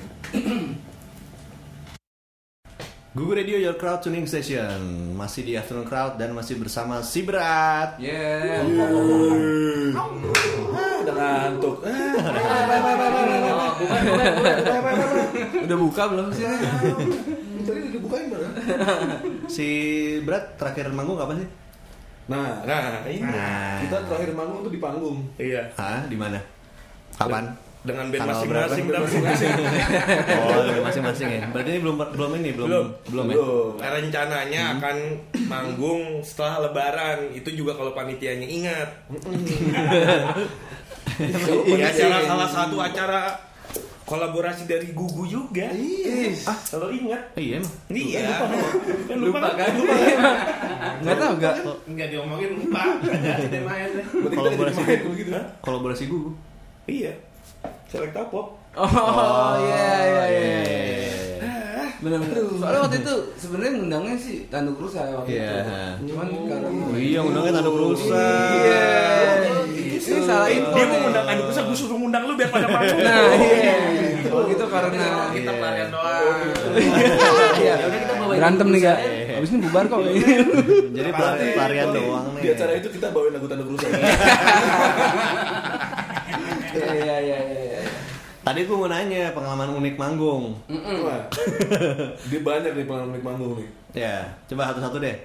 Google 3.13 3.37
Radio 3.37 3.59
Your 3.59 3.77
Crowd 3.77 4.01
Tuning 4.01 4.25
Station 4.25 4.79
masih 5.13 5.45
di 5.45 5.53
Afternoon 5.53 5.85
Crowd 5.85 6.17
dan 6.17 6.33
masih 6.33 6.57
bersama 6.57 7.03
si 7.03 7.21
berat. 7.21 7.99
Yeah. 8.01 8.65
Ah, 9.93 10.09
udah 11.03 11.13
ngantuk. 11.13 11.77
Ah, 11.85 11.93
Udah 15.61 15.77
buka 15.77 16.03
belum 16.09 16.27
sih? 16.31 16.47
tadi 17.63 17.79
udah 17.79 17.91
dibukain 17.91 18.27
baru. 18.27 18.47
Si 19.53 19.67
berat 20.23 20.57
terakhir 20.57 20.89
manggung 20.89 21.15
kapan 21.15 21.43
sih? 21.45 21.49
Nah, 22.25 22.63
nah 22.63 23.03
ini 23.05 23.21
Nah, 23.21 23.83
kita 23.83 24.07
terakhir 24.07 24.31
manggung 24.33 24.63
tuh 24.63 24.71
di 24.71 24.79
panggung. 24.79 25.19
iya 25.37 25.69
ah 25.75 26.01
di 26.07 26.15
mana? 26.15 26.39
Kapan? 27.13 27.51
Dengan 27.83 28.07
band 28.07 28.23
masing-masing 28.25 28.83
berapa? 28.87 29.05
tapi 29.05 29.45
Oh, 30.39 30.59
dari 30.63 30.81
masing-masing 30.81 31.27
ya. 31.29 31.43
Berarti 31.47 31.69
ini 31.69 31.79
belum 31.79 31.95
belum 32.09 32.29
ini 32.37 32.49
belum 32.53 32.67
Belum. 32.67 32.85
belum, 33.05 33.25
ya. 33.25 33.35
Belum. 33.35 33.71
rencananya 33.77 34.61
akan 34.73 34.95
manggung 35.45 36.01
setelah 36.21 36.63
lebaran 36.63 37.19
itu 37.31 37.49
juga 37.51 37.75
kalau 37.75 37.91
panitianya 37.91 38.47
ingat 38.47 38.89
ya 41.69 41.89
salah 41.91 42.21
salah 42.23 42.49
satu 42.49 42.75
acara 42.77 43.21
kolaborasi 44.03 44.63
dari 44.63 44.91
Gugu 44.91 45.23
juga 45.25 45.67
ah 46.43 46.57
kalau 46.65 46.87
ingat 46.87 47.21
Eh, 47.35 47.43
iya 47.45 47.55
emang. 47.57 47.73
iya 47.89 48.27
Kan 49.05 49.17
Lupa 49.17 49.49
kan? 49.53 49.71
lupa 49.73 51.15
tahu 51.15 51.33
nggak? 51.37 51.55
nggak 51.85 52.07
diomongin 52.09 52.49
lupa 52.57 52.81
ada 52.99 53.37
tidak 53.39 53.63
main 53.63 53.89
deh. 53.89 54.05
Berarti 54.05 54.27
kita 54.29 54.39
Kolaborasi 54.39 54.75
jadi 54.77 54.87
main 54.89 55.09
begitu. 55.09 55.29
Hah? 55.31 55.45
Kolaborasi 55.59 56.03
gugu. 56.07 56.31
iya 56.85 57.13
Selecta 57.93 58.25
Pop 58.25 58.57
Oh 58.73 58.89
iya 59.61 59.85
iya 60.01 60.23
iya. 60.25 60.61
iya. 60.65 61.85
Benar-benar. 61.95 62.35
Soalnya 62.51 62.79
waktu 62.81 62.97
itu 62.99 63.13
sebenarnya 63.37 63.71
ngundangnya 63.77 64.15
sih 64.17 64.49
Tanduk 64.49 64.75
Rusa 64.77 65.05
waktu 65.13 65.29
Iya. 65.31 65.45
itu. 65.45 66.09
Cuman 66.09 66.27
karena 66.43 66.67
Oh, 66.67 66.97
iya, 66.97 67.19
undangnya 67.21 67.53
tanduk 67.55 67.75
rusa. 67.77 68.25
Iya. 68.57 68.89
Ini 69.93 70.19
salah 70.19 70.49
info. 70.49 70.73
dia 70.73 70.83
mau 70.83 70.97
ngundang 70.99 71.25
Andi 71.27 71.43
Pusat 71.45 71.63
gue 71.63 71.77
suruh 71.77 71.95
ngundang 71.95 72.23
lu 72.25 72.33
biar 72.33 72.49
pada 72.49 72.67
manggung 72.73 72.99
Nah 72.99 73.23
iya. 73.37 73.75
Kalau 74.23 74.43
gitu 74.43 74.65
karena 74.65 75.05
kita 75.31 75.51
pelarian 75.53 75.89
doang 75.89 76.37
Iya. 77.55 77.73
Ya 77.77 77.85
udah 77.85 77.99
kita 77.99 78.13
bawain 78.17 78.37
Berantem 78.37 78.67
nih 78.67 78.79
gak? 78.81 78.97
Abis 79.33 79.49
ini 79.49 79.59
bubar 79.61 79.85
kok. 79.85 79.99
Jadi 80.01 81.09
pelari- 81.13 81.53
pelarian 81.53 81.87
doang 81.89 82.25
nih. 82.33 82.41
Di 82.41 82.49
acara 82.51 82.71
itu 82.73 82.87
kita 82.89 83.07
bawain 83.11 83.31
lagu 83.31 83.45
tanda 83.45 83.63
berusaha. 83.63 83.93
Iya 86.73 86.89
iya 86.91 87.17
iya 87.21 87.37
iya. 87.39 87.62
Tadi 88.43 88.67
gue 88.67 88.75
mau 88.75 88.91
nanya 88.91 89.31
pengalaman 89.31 89.71
unik 89.79 89.95
manggung. 89.95 90.51
Wah, 90.67 91.23
dia 92.29 92.39
banyak 92.43 92.75
nih 92.75 92.83
pengalaman 92.83 93.15
naik 93.15 93.23
manggung 93.23 93.55
nih. 93.55 93.69
Ya, 93.95 94.27
coba 94.51 94.67
satu-satu 94.73 94.99
deh. 94.99 95.15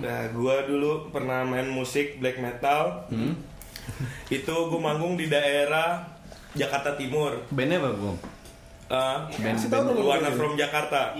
Nah, 0.00 0.32
gua 0.32 0.64
dulu 0.64 1.12
pernah 1.12 1.44
main 1.44 1.68
musik 1.68 2.24
black 2.24 2.40
metal. 2.40 3.04
Itu 4.32 4.72
gua 4.72 4.80
manggung 4.80 5.20
di 5.20 5.28
daerah 5.28 6.08
Jakarta 6.56 6.96
Timur. 6.96 7.36
Bandnya 7.52 7.84
apa 7.84 7.90
gue? 7.92 8.14
Eh, 8.84 9.18
Band 9.44 9.56
Kasih 9.60 9.68
tahu 9.68 9.82
band 9.90 9.98
Luana 10.00 10.30
from 10.32 10.52
Jakarta. 10.56 11.12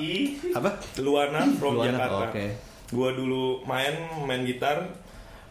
apa? 0.57 0.70
Luana 1.02 1.44
from 1.61 1.76
Luana, 1.76 1.92
Jakarta. 1.92 2.24
oke. 2.33 2.46
Gua 2.88 3.09
dulu 3.12 3.61
main 3.68 4.00
main 4.24 4.48
gitar 4.48 4.80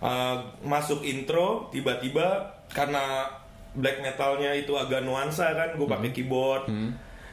eh, 0.02 0.36
masuk 0.66 1.06
intro 1.06 1.70
tiba-tiba 1.70 2.50
karena 2.74 3.30
black 3.74 4.02
metalnya 4.02 4.54
itu 4.54 4.74
agak 4.78 5.02
nuansa 5.02 5.54
kan, 5.54 5.74
gue 5.76 5.88
pakai 5.88 6.12
keyboard. 6.14 6.70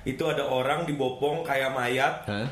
Itu 0.04 0.28
ada 0.28 0.48
orang 0.48 0.88
dibopong 0.88 1.44
kayak 1.44 1.72
mayat. 1.76 2.24
Hah? 2.26 2.48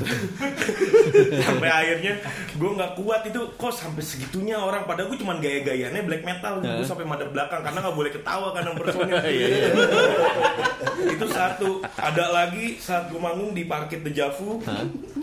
sampai 1.44 1.68
akhirnya 1.68 2.16
gue 2.56 2.70
nggak 2.72 2.96
kuat 2.96 3.20
itu 3.28 3.40
kok 3.60 3.72
sampai 3.74 4.00
segitunya 4.00 4.56
orang? 4.56 4.88
Padahal 4.88 5.12
gue 5.12 5.18
cuman 5.20 5.44
gaya-gayanya 5.44 6.00
black 6.08 6.24
metal 6.24 6.60
gue 6.62 6.86
sampai 6.86 7.04
madep 7.04 7.36
belakang 7.36 7.60
karena 7.60 7.78
nggak 7.84 7.96
boleh 7.96 8.08
ketawa 8.08 8.48
karena 8.56 8.70
personil 8.80 9.20
itu 11.20 11.26
satu. 11.28 11.84
Ada 12.00 12.24
lagi 12.32 12.80
saat 12.80 13.12
gue 13.12 13.20
manggung 13.20 13.52
di 13.52 13.68
parkir 13.68 14.00
Dejavu 14.00 14.64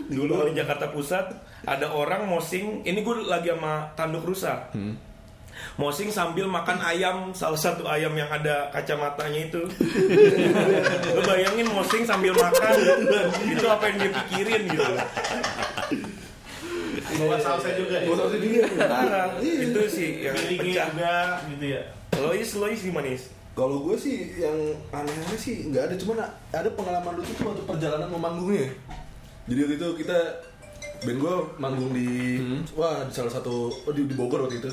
dulu 0.08 0.46
di 0.48 0.54
Jakarta 0.56 0.88
Pusat 0.88 1.26
ada 1.66 1.90
orang 1.92 2.24
mosing 2.24 2.80
ini 2.86 3.02
gue 3.04 3.28
lagi 3.28 3.52
sama 3.52 3.92
tanduk 3.92 4.24
rusa 4.24 4.72
Mosing 5.78 6.10
sambil 6.10 6.50
makan 6.50 6.78
ayam 6.82 7.30
salah 7.30 7.58
satu 7.58 7.86
ayam 7.86 8.10
yang 8.18 8.26
ada 8.26 8.70
kacamatanya 8.74 9.46
itu. 9.46 9.62
Lo 11.14 11.20
bayangin 11.22 11.68
Mosing 11.70 12.02
sambil 12.02 12.34
makan 12.34 12.74
itu 13.46 13.66
apa 13.66 13.84
yang 13.90 13.96
dia 14.02 14.10
pikirin 14.10 14.62
gitu. 14.70 14.92
Bawa 17.18 17.36
sausnya 17.40 17.72
juga 17.78 17.96
ya. 18.02 18.08
Tau 18.10 18.28
sih 18.30 18.40
dia. 18.42 18.64
Parah. 18.78 19.28
Itu 19.42 19.80
sih 19.90 20.08
yang 20.22 20.36
pecah. 20.36 20.86
juga 20.92 21.16
gitu 21.54 21.64
ya. 21.78 21.82
Lois, 22.18 22.50
Lois 22.58 22.80
gimana 22.82 23.08
Is? 23.14 23.30
Kalau 23.58 23.82
gue 23.82 23.98
sih 23.98 24.38
yang 24.38 24.54
aneh-aneh 24.94 25.38
sih 25.38 25.66
nggak 25.66 25.90
ada, 25.90 25.94
cuman 25.98 26.16
ada 26.54 26.70
pengalaman 26.78 27.18
lucu 27.18 27.34
tuh 27.34 27.50
waktu 27.50 27.62
perjalanan 27.66 28.06
mau 28.06 28.22
manggungnya. 28.22 28.70
Jadi 29.50 29.58
waktu 29.66 29.76
itu 29.82 29.88
kita 30.06 30.18
band 31.02 31.18
gue 31.18 31.34
manggung 31.58 31.90
di 31.94 32.10
wah 32.74 33.02
di 33.06 33.12
salah 33.14 33.30
satu 33.30 33.70
oh, 33.70 33.92
di, 33.94 34.06
di 34.06 34.14
Bogor 34.14 34.46
waktu 34.46 34.62
itu. 34.62 34.70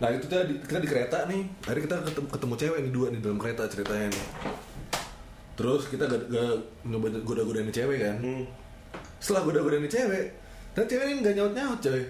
Nah 0.00 0.08
itu 0.08 0.24
kita 0.24 0.48
di, 0.48 0.54
kita 0.64 0.80
di 0.80 0.88
kereta 0.88 1.28
nih, 1.28 1.44
hari 1.68 1.84
kita 1.84 2.00
ketemu, 2.00 2.28
ketemu 2.32 2.54
cewek 2.56 2.78
nih 2.80 2.92
dua 2.92 3.06
nih 3.12 3.20
dalam 3.20 3.36
kereta 3.36 3.68
ceritanya 3.68 4.08
nih. 4.08 4.26
Terus 5.60 5.82
kita 5.92 6.08
gak, 6.08 6.32
gak 6.32 6.52
goda-godain 7.20 7.68
nih 7.68 7.76
cewek 7.76 7.98
kan. 8.00 8.16
Hmm. 8.16 8.44
Setelah 9.20 9.44
goda-godain 9.44 9.84
nih 9.84 9.92
cewek, 9.92 10.26
dan 10.72 10.84
cewek 10.88 11.04
ini 11.04 11.20
gak 11.20 11.36
nyaut-nyaut 11.36 11.78
cewek. 11.84 12.08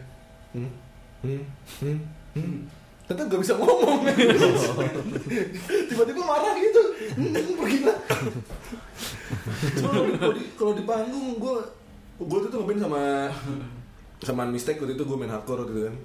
Hmm, 0.54 0.70
hmm, 1.26 1.42
hmm, 1.82 1.98
hmm. 2.38 2.58
Tetap 3.10 3.26
gak 3.26 3.42
bisa 3.42 3.58
ngomong. 3.58 4.06
Tiba-tiba 5.90 6.22
marah 6.22 6.54
gitu. 6.62 6.82
Hmm, 7.18 7.58
pergi 7.58 7.78
lah. 7.82 7.98
Cuma 9.82 9.90
kalau 10.54 10.72
di, 10.78 10.82
panggung 10.86 11.42
gue 11.42 11.56
gue 12.22 12.38
tuh 12.46 12.58
ngeband 12.62 12.80
sama 12.86 13.02
sama 14.22 14.42
mistake 14.46 14.78
waktu 14.78 14.94
itu 14.94 15.02
gue 15.02 15.16
main 15.18 15.32
hardcore 15.32 15.66
waktu 15.66 15.74
itu 15.74 15.82
kan. 15.90 15.96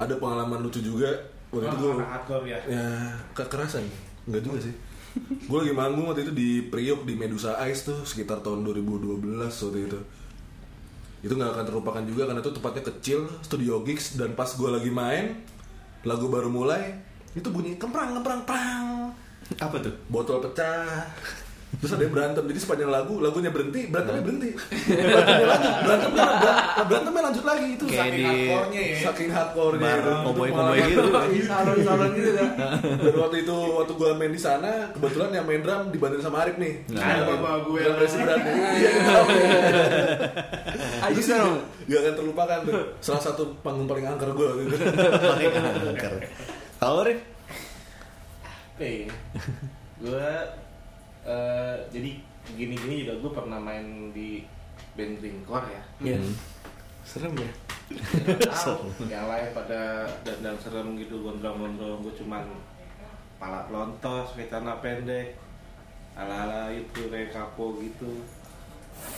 Ada 0.00 0.16
pengalaman 0.16 0.64
lucu 0.64 0.80
juga. 0.80 1.12
Waktu 1.52 1.66
itu 1.66 1.76
gue 1.76 1.90
Oh, 1.90 1.98
anak 2.00 2.10
hardcore 2.16 2.44
ya. 2.48 2.58
ya 2.64 2.84
kekerasan. 3.36 3.84
Enggak 4.24 4.42
juga 4.48 4.58
sih. 4.64 4.74
Gue 5.44 5.58
lagi 5.66 5.74
manggung 5.74 6.06
waktu 6.06 6.22
itu 6.24 6.32
di 6.32 6.48
Priok 6.70 7.02
di 7.02 7.18
Medusa 7.18 7.58
Ice 7.66 7.84
tuh 7.84 8.00
sekitar 8.06 8.40
tahun 8.40 8.62
2012 8.62 9.20
waktu 9.44 9.78
itu. 9.90 9.98
Itu 11.20 11.36
nggak 11.36 11.52
akan 11.52 11.64
terlupakan 11.68 12.02
juga 12.06 12.30
karena 12.30 12.40
itu 12.40 12.52
tempatnya 12.54 12.82
kecil 12.94 13.28
studio 13.44 13.82
gigs 13.84 14.16
dan 14.16 14.32
pas 14.32 14.48
gue 14.48 14.70
lagi 14.70 14.88
main 14.88 15.36
lagu 16.00 16.32
baru 16.32 16.48
mulai 16.48 16.96
itu 17.36 17.44
bunyi 17.52 17.76
kemprang 17.76 18.16
kemprang 18.16 18.40
prang. 18.48 18.86
Apa 19.58 19.76
tuh? 19.82 19.92
botol 20.08 20.38
pecah 20.40 21.04
terus 21.70 21.94
ada 21.94 22.02
yang 22.02 22.12
berantem 22.12 22.44
jadi 22.44 22.60
sepanjang 22.60 22.90
lagu 22.90 23.14
lagunya 23.22 23.48
berhenti 23.48 23.86
berantemnya 23.86 24.22
berhenti. 24.26 24.50
Berantemnya 24.90 25.46
lanjut 25.46 25.74
berantemnya 25.80 26.24
berantemnya, 26.26 26.84
berantemnya 26.84 27.22
lanjut 27.30 27.44
lagi. 27.46 27.68
Itu 27.70 27.84
Kayak 27.86 28.00
saking 28.00 28.10
di 28.10 28.22
hardcore-nya 28.26 28.80
ya. 28.82 28.96
saking 29.00 29.30
hardcore 29.30 29.74
nya 29.76 29.84
bar 29.86 30.00
cowboy-cowboy 30.26 30.78
gitu. 30.82 31.02
salon-salon 31.46 32.10
gitu 32.12 32.30
kan 32.34 32.48
dan 32.80 33.14
waktu 33.16 33.36
itu 33.40 33.56
waktu 33.72 33.92
gua 33.94 34.10
main 34.12 34.32
di 34.32 34.40
sana 34.40 34.72
kebetulan 34.92 35.30
yang 35.32 35.46
main 35.46 35.60
drum 35.62 35.82
dibantuin 35.88 36.20
sama 36.20 36.36
Arif 36.42 36.56
nih. 36.56 36.74
Nah, 36.90 37.22
bapak 37.22 37.54
gue. 37.64 37.80
Drum 37.80 37.96
racing 37.96 38.20
berat 38.24 38.40
nih. 38.40 38.54
iya. 38.76 38.90
Itu 41.10 41.20
sih 41.20 41.34
gak 41.86 42.00
akan 42.02 42.14
terlupakan 42.14 42.58
tuh. 42.66 42.82
Salah 42.98 43.22
satu 43.22 43.42
panggung 43.62 43.86
paling 43.86 44.04
angker 44.04 44.30
gua 44.32 44.50
gitu 44.58 44.74
Pakai 44.76 45.48
kanker. 45.48 46.12
Kalau 46.76 47.02
Rif? 47.04 47.20
Oke, 48.74 49.12
gue 50.00 50.28
eh, 51.26 51.76
jadi 51.92 52.10
gini-gini 52.56 53.04
juga 53.04 53.14
gue 53.20 53.32
pernah 53.36 53.58
main 53.60 54.10
di 54.14 54.44
band 54.96 55.20
greencore 55.20 55.68
ya. 55.70 55.82
Iya. 56.00 56.18
Serem 57.04 57.34
ya. 57.36 57.52
Tahu, 58.46 58.86
yang 59.10 59.26
lain 59.26 59.50
pada 59.50 60.06
dandan 60.22 60.54
serem 60.62 60.94
gitu 60.94 61.26
gondrong-gondrong, 61.26 62.06
gue 62.06 62.14
cuman 62.22 62.46
pala 63.40 63.66
pakai 63.66 64.46
celana 64.46 64.78
pendek, 64.78 65.34
ala-ala 66.14 66.70
itu 66.70 67.10
kayak 67.10 67.34
kapo 67.34 67.82
gitu. 67.82 68.22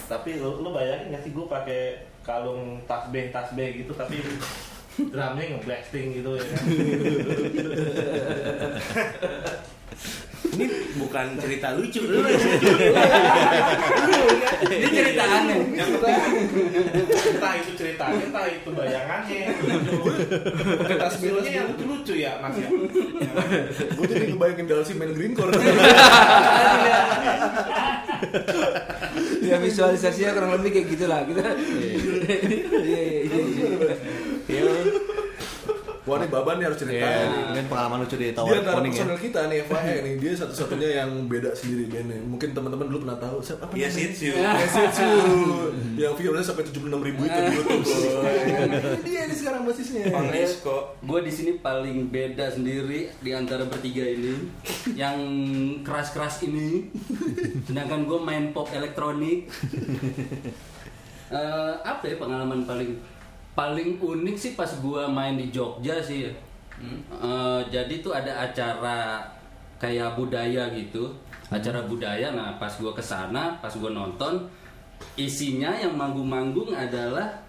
Tapi 0.09 0.41
lu, 0.41 0.65
lu 0.65 0.73
bayangin 0.73 1.13
gak 1.13 1.23
sih 1.27 1.33
gue 1.35 1.47
pakai 1.51 2.07
kalung 2.23 2.79
tasbih 2.87 3.35
tasbih 3.35 3.83
gitu 3.83 3.93
tapi 3.99 4.23
drumnya 5.11 5.59
ngeblasting 5.59 6.23
gitu 6.23 6.39
ya 6.39 6.45
kan. 6.47 6.65
Ini 10.43 10.67
bukan 10.99 11.39
cerita 11.39 11.73
lucu. 11.79 12.03
Lu. 12.03 12.19
Ini 14.67 14.89
cerita 14.91 15.25
aneh. 15.25 15.61
entah 17.43 17.53
itu 17.59 17.71
ceritanya 17.75 18.23
entah 18.23 18.47
itu 18.47 18.71
bayangannya 18.71 19.51
tas 20.99 21.15
Hasilnya 21.19 21.51
yang 21.51 21.67
lucu-lucu 21.75 22.15
ya 22.19 22.39
mas 22.43 22.55
ya? 22.59 22.69
Gua 23.99 24.07
jadi 24.07 24.25
ngebayangin 24.31 24.67
Dalsi 24.71 24.93
main 24.95 25.13
greencore 25.15 25.51
ya 29.43 29.59
visualisasinya 29.59 30.31
kurang 30.39 30.53
lebih 30.59 30.71
kayak 30.79 30.87
gitulah. 30.95 31.21
Gitu 31.27 31.41
iya 31.43 31.59
iya 31.99 32.37
iya 32.83 33.01
iya 33.03 33.22
wah 36.13 36.21
ini 36.21 36.29
Baban 36.29 36.55
nih 36.57 36.67
harus 36.69 36.79
ceritain 36.79 37.29
mungkin 37.49 37.65
pengalaman 37.67 37.99
lucu 38.03 38.15
di 38.15 38.25
dia 38.25 38.37
Tower 38.37 38.53
antara 38.55 38.75
Koning 38.77 38.93
ya. 38.93 38.97
personel 39.01 39.19
kita 39.19 39.41
nih 39.49 39.59
FAE 39.65 39.95
nih 40.05 40.15
dia 40.21 40.33
satu-satunya 40.37 40.89
yang 40.95 41.11
beda 41.25 41.51
sendiri 41.53 41.85
bandnya 41.89 42.21
mungkin 42.23 42.49
teman-teman 42.53 42.87
dulu 42.87 42.99
pernah 43.03 43.19
tahu 43.19 43.37
siapa 43.41 43.65
apa 43.65 43.73
Iya 43.73 43.89
namanya? 43.89 44.13
sih, 44.13 44.29
Siu. 44.29 44.35
Esitsu 44.37 45.11
yang 45.95 46.13
viewersnya 46.13 46.47
sampai 46.47 46.65
76 46.65 46.93
ribu 47.01 47.21
itu 47.23 47.39
di 47.39 47.53
YouTube. 47.53 47.85
Ini 48.93 49.03
dia 49.03 49.23
nih 49.25 49.37
sekarang 49.37 49.63
basisnya 49.63 50.03
Honest 50.11 50.61
kok. 50.61 50.83
Gue 51.01 51.21
di 51.21 51.31
sini 51.31 51.51
paling 51.57 52.09
beda 52.09 52.51
sendiri 52.51 53.09
di 53.17 53.31
antara 53.31 53.65
bertiga 53.65 54.03
ini, 54.03 54.35
yang 54.93 55.17
keras-keras 55.81 56.43
ini. 56.43 56.91
Sedangkan 57.65 58.05
gue 58.05 58.19
main 58.19 58.51
pop 58.51 58.69
elektronik. 58.69 59.49
Eh, 61.33 61.75
apa 61.81 62.05
ya 62.05 62.17
pengalaman 62.17 62.61
paling 62.63 62.93
paling 63.53 64.01
unik 64.01 64.37
sih 64.37 64.53
pas 64.57 64.69
gue 64.69 65.03
main 65.09 65.37
di 65.37 65.53
Jogja 65.53 66.01
sih. 66.01 66.29
ya. 66.29 66.33
Eh, 66.83 67.61
jadi 67.71 67.95
tuh 68.03 68.11
ada 68.11 68.49
acara 68.49 69.23
kayak 69.79 70.19
budaya 70.19 70.67
gitu, 70.75 71.13
acara 71.53 71.85
budaya. 71.87 72.35
Nah 72.35 72.57
pas 72.59 72.73
gue 72.73 72.93
ke 72.95 73.05
sana, 73.05 73.59
pas 73.63 73.71
gue 73.71 73.91
nonton, 73.93 74.49
isinya 75.15 75.75
yang 75.79 75.95
manggung-manggung 75.95 76.75
adalah 76.75 77.43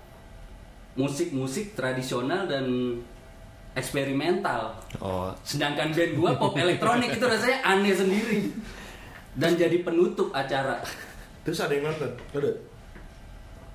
musik-musik 0.93 1.73
tradisional 1.73 2.45
dan 2.45 2.97
eksperimental. 3.73 4.77
Oh, 5.01 5.33
Sedangkan 5.41 5.89
band 5.89 6.13
gua 6.13 6.37
pop 6.37 6.53
elektronik 6.53 7.17
itu 7.17 7.25
rasanya 7.25 7.65
aneh 7.65 7.93
sendiri. 7.93 8.53
Dan 9.33 9.57
jadi 9.57 9.81
penutup 9.81 10.29
acara. 10.29 10.77
Terus 11.41 11.57
ada 11.57 11.73
yang 11.73 11.89
nonton? 11.89 12.11
ada 12.13 12.53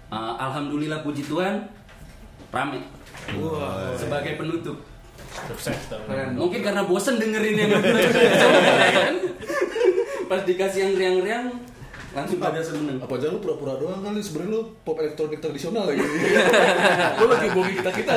Uh, 0.09 0.33
Alhamdulillah 0.41 1.05
puji 1.05 1.21
Tuhan 1.21 1.69
rame 2.49 2.81
Wah. 3.37 3.93
sebagai 3.93 4.37
penutup. 4.37 4.79
sukses 5.29 5.93
Mungkin 6.35 6.61
karena 6.61 6.83
bosen 6.83 7.21
dengerin 7.21 7.57
yang 7.57 7.71
Pas 10.27 10.43
dikasih 10.43 10.81
yang 10.83 10.93
riang-riang 10.95 11.47
langsung 12.09 12.41
pada 12.41 12.57
seneng. 12.59 12.97
apa 12.97 13.15
aja 13.15 13.29
lu 13.29 13.37
pura-pura 13.39 13.77
doang 13.77 14.01
kali 14.01 14.17
sebenarnya 14.19 14.57
lu 14.57 14.63
pop 14.81 14.97
elektronik 14.97 15.39
tradisional 15.39 15.85
lagi 15.85 16.01
lu 17.21 17.27
lagi 17.29 17.49
bohongin 17.53 17.77
kita 17.79 17.91
kita 17.93 18.13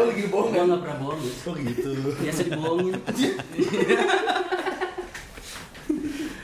lu 0.00 0.04
lagi 0.08 0.24
bohong 0.26 0.48
Gua 0.48 0.56
kan 0.56 0.66
nggak 0.66 0.80
pernah 0.80 0.96
bohong. 1.04 1.20
Oh 1.20 1.54
gitu 1.54 1.90
Biasa 2.16 2.40
dibohongin. 2.48 2.94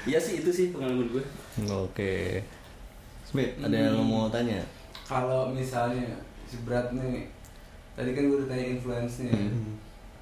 Iya 0.02 0.18
sih 0.18 0.42
itu 0.42 0.50
sih 0.50 0.66
pengalaman 0.74 1.08
gue. 1.08 1.24
oke. 1.64 2.14
Smith, 3.22 3.54
ada 3.56 3.72
yang 3.72 3.96
lo 3.96 4.04
mau 4.04 4.26
tanya? 4.28 4.60
kalau 5.02 5.48
misalnya 5.48 6.20
si 6.52 6.60
berat 6.62 6.92
nih 6.92 7.24
tadi 7.92 8.12
kan 8.12 8.22
gue 8.22 8.36
udah 8.38 8.48
tanya 8.48 8.66
influence 8.70 9.24
nya 9.24 9.32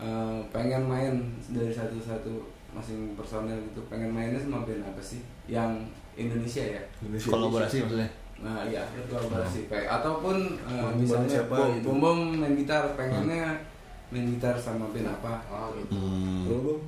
Eh, 0.01 0.41
pengen 0.49 0.89
main 0.89 1.13
dari 1.51 1.69
satu-satu 1.69 2.33
masing 2.73 3.13
personel 3.13 3.53
gitu 3.61 3.85
pengen 3.85 4.09
mainnya 4.09 4.41
sama 4.41 4.65
band 4.65 4.81
apa 4.83 4.97
sih 4.97 5.21
yang 5.45 5.77
Indonesia 6.15 6.65
ya 6.65 6.81
Indonesia 6.99 7.29
Kolaborasi 7.29 7.77
maksudnya? 7.85 8.09
nah 8.41 8.65
iya 8.65 8.81
kolaborasi 9.05 9.69
kayak 9.69 10.01
ataupun 10.01 10.57
Manggung 10.65 11.05
misalnya 11.05 11.29
siapa 11.29 11.53
bom, 11.53 11.69
gitu. 11.77 11.85
bom 11.85 11.99
bom 12.01 12.19
main 12.33 12.57
gitar 12.57 12.97
pengennya 12.97 13.61
main 14.09 14.25
gitar 14.33 14.57
sama 14.57 14.89
band 14.89 15.05
apa 15.11 15.37
oh 15.53 15.69
gitu 15.77 15.93
Hmm. 15.93 16.49
Lu, 16.49 16.57
Bang? 16.65 16.81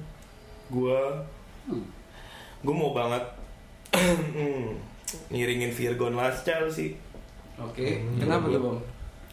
Gua 0.73 1.01
gue 2.65 2.73
mau 2.75 2.97
banget 2.97 3.25
Hmm. 3.93 4.73
ngiringin 5.29 5.69
Virgon 5.69 6.17
Last 6.17 6.49
Child 6.49 6.73
sih 6.73 6.97
Oke, 7.61 8.01
kenapa 8.17 8.49
tuh 8.49 8.57
bang? 8.59 8.79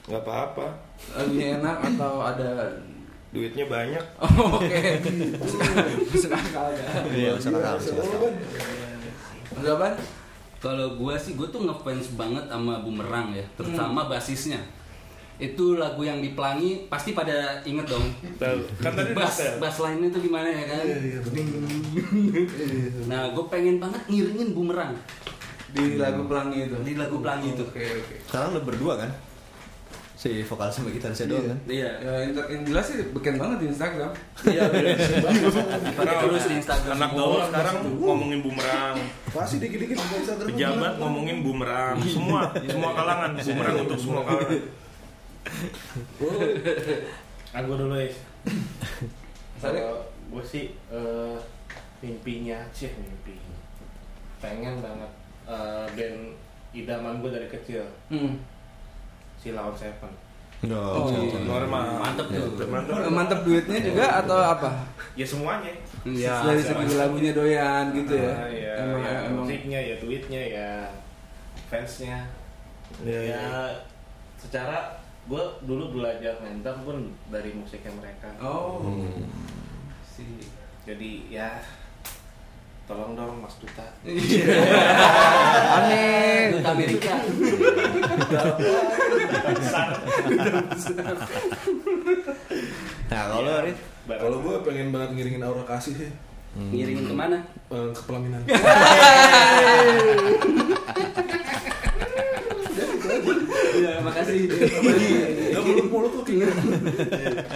Nggak 0.10 0.22
apa-apa 0.22 0.68
Lagunya 1.14 1.62
enak 1.62 1.78
atau 1.94 2.14
ada 2.20 2.50
duitnya 3.30 3.66
banyak 3.66 4.02
Oh, 4.26 4.58
Oke, 4.58 4.98
masuk 6.10 6.34
akal 6.34 6.66
ya. 6.74 6.84
Iya, 7.08 7.30
masuk 7.32 7.54
akal, 7.56 7.78
masuk 7.78 7.96
akal. 7.96 8.22
Udah 9.56 9.76
ban? 9.78 9.94
Kalau 10.58 10.98
gua 10.98 11.14
sih 11.14 11.38
gua 11.38 11.46
tuh 11.48 11.62
ngefans 11.64 12.18
banget 12.18 12.42
sama 12.46 12.82
Bumerang 12.82 13.32
ya, 13.32 13.46
terutama 13.54 14.10
basisnya. 14.10 14.58
Itu 15.38 15.78
lagu 15.78 16.02
yang 16.02 16.20
di 16.20 16.34
Pelangi 16.34 16.90
pasti 16.90 17.14
pada 17.14 17.62
inget 17.64 17.88
dong. 17.88 18.04
Tahu. 18.36 18.60
kan 18.82 18.92
tadi 18.92 19.14
Bass, 19.14 19.40
bass 19.56 19.78
line 19.80 20.10
itu 20.10 20.20
gimana 20.20 20.50
ya 20.50 20.64
kan? 20.68 20.84
Nah, 23.06 23.32
gue 23.32 23.46
pengen 23.48 23.78
banget 23.78 24.02
ngiringin 24.06 24.52
Bumerang 24.52 24.98
Di 25.70 25.96
lagu 25.96 26.26
pelangi 26.26 26.66
itu. 26.66 26.76
di 26.82 26.94
lagu 26.98 27.22
Pelangi 27.22 27.54
itu. 27.54 27.64
Oke 27.64 27.80
oke. 27.80 28.16
Sekarang 28.26 28.58
udah 28.58 28.64
berdua 28.66 28.94
kan? 28.98 29.10
Si 30.20 30.44
vokal 30.44 30.68
sama 30.68 30.92
gitarisnya 30.92 31.32
doang 31.32 31.48
kan? 31.48 31.60
Iya. 31.64 31.92
Ya 32.04 32.12
yang, 32.28 32.68
jelas 32.68 32.92
sih 32.92 33.08
beken 33.16 33.40
banget 33.40 33.58
di 33.64 33.68
Instagram. 33.72 34.12
Iya, 34.44 34.68
Karena 35.96 36.14
terus 36.20 36.44
di 36.44 36.56
Instagram 36.60 36.96
anak 37.00 37.12
gaul 37.16 37.40
sekarang 37.48 37.76
ngomongin 37.96 38.40
bumerang 38.44 39.00
Pasti 39.32 39.64
dikit-dikit 39.64 39.96
buka 39.96 40.16
Instagram. 40.20 40.48
pejabat 40.52 40.94
ngomongin 41.00 41.38
bumerang 41.40 41.96
semua 42.04 42.52
semua 42.68 42.92
kalangan 42.92 43.32
bumerang 43.40 43.76
untuk 43.80 43.96
semua 43.96 44.22
kalangan 44.28 44.60
Aku 47.50 47.72
dulu 47.74 47.96
ya. 47.96 48.12
Kalau 49.60 50.04
gue 50.04 50.44
sih 50.44 50.66
eh, 50.92 51.38
mimpinya 52.00 52.60
sih 52.70 52.92
mimpi. 52.94 53.40
Pengen 54.38 54.84
banget 54.84 55.12
eh, 55.48 55.86
band 55.96 56.20
idaman 56.72 57.24
gue 57.24 57.32
dari 57.32 57.48
kecil 57.48 57.88
Hmm. 58.12 58.36
Si 59.40 59.56
Lawan 59.56 59.74
Seven. 59.74 60.12
Oh, 60.68 61.08
normal 61.48 62.04
Mantep 62.04 62.28
tuh. 62.36 62.68
mantap 62.68 63.08
Mantep 63.08 63.40
duitnya 63.48 63.80
juga 63.80 64.06
atau 64.20 64.36
apa? 64.44 64.84
Ya 65.16 65.24
semuanya. 65.24 65.72
Iya. 66.04 66.36
Dari 66.44 66.60
segi 66.60 67.00
lagunya 67.00 67.32
doyan 67.32 67.96
gitu 67.96 68.20
ya. 68.20 68.36
Ya, 68.52 68.74
Emang 68.84 69.00
ya, 69.00 69.16
emang 69.32 69.48
musiknya 69.48 69.80
ya 69.80 69.96
duitnya 70.04 70.42
ya 70.52 70.70
fansnya. 71.72 72.28
Iya, 73.08 73.20
ya 73.24 73.40
iya. 73.40 73.72
secara 74.36 75.00
gue 75.32 75.44
dulu 75.64 75.96
belajar 75.96 76.36
drum 76.44 76.78
pun 76.84 76.98
dari 77.32 77.56
musiknya 77.56 77.96
mereka. 77.96 78.28
Oh. 78.44 78.84
Si 80.04 80.44
Jadi 80.84 81.32
ya 81.32 81.64
tolong 82.84 83.16
dong 83.16 83.40
Mas 83.40 83.56
Duta. 83.64 83.88
Amin. 85.80 86.60
Ke 86.60 86.68
Amerika. 86.68 87.16
Nah 93.10 93.24
kalau 93.30 93.52
Ya, 94.10 94.18
Kalau 94.18 94.42
gue 94.42 94.56
pengen 94.66 94.90
banget 94.90 95.10
ngiringin 95.14 95.46
aura 95.46 95.62
kasih 95.64 95.94
sih 95.94 96.10
Ngiringin 96.58 97.06
ke 97.06 97.14
mana? 97.14 97.38
eh, 97.70 97.90
ke 97.94 98.02
pelaminan. 98.10 98.42
Iya, 103.80 104.04
makasih. 104.04 104.40
Gak 105.50 105.64
mulut-mulut 105.64 106.12
tuh 106.12 106.24
kayaknya. 106.28 106.52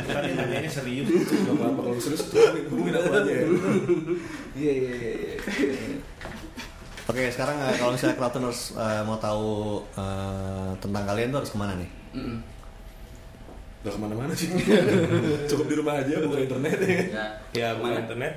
Tadi 0.07 0.29
nanyanya 0.33 0.71
serius. 0.71 1.07
Gak 1.11 1.51
apa-apa 1.51 1.79
kalau 1.83 1.99
serius 1.99 2.23
hubungin, 2.31 2.63
hubungin 2.71 2.93
aku 2.95 3.11
aja 3.11 3.31
ya. 3.33 3.45
Iya 4.55 4.71
iya 4.73 4.93
iya. 4.95 5.35
Oke 7.13 7.29
sekarang 7.29 7.61
eh, 7.61 7.77
kalau 7.77 7.93
misalnya 7.93 8.17
Cloudtuners 8.17 8.73
eh, 8.73 9.01
mau 9.05 9.21
tahu 9.21 9.85
eh, 9.93 10.71
tentang 10.81 11.05
kalian 11.05 11.29
tuh 11.29 11.45
harus 11.45 11.51
ke 11.53 11.57
mana 11.61 11.77
nih? 11.77 11.89
Gak 13.85 13.93
ke 13.93 13.99
mana-mana 14.01 14.33
sih. 14.33 14.49
Cukup 15.53 15.69
di 15.69 15.75
rumah 15.77 16.01
aja 16.01 16.17
buka 16.25 16.41
internet 16.41 16.77
ya. 16.81 16.89
Ya, 16.89 17.25
ya 17.61 17.67
buka 17.77 18.01
internet 18.01 18.33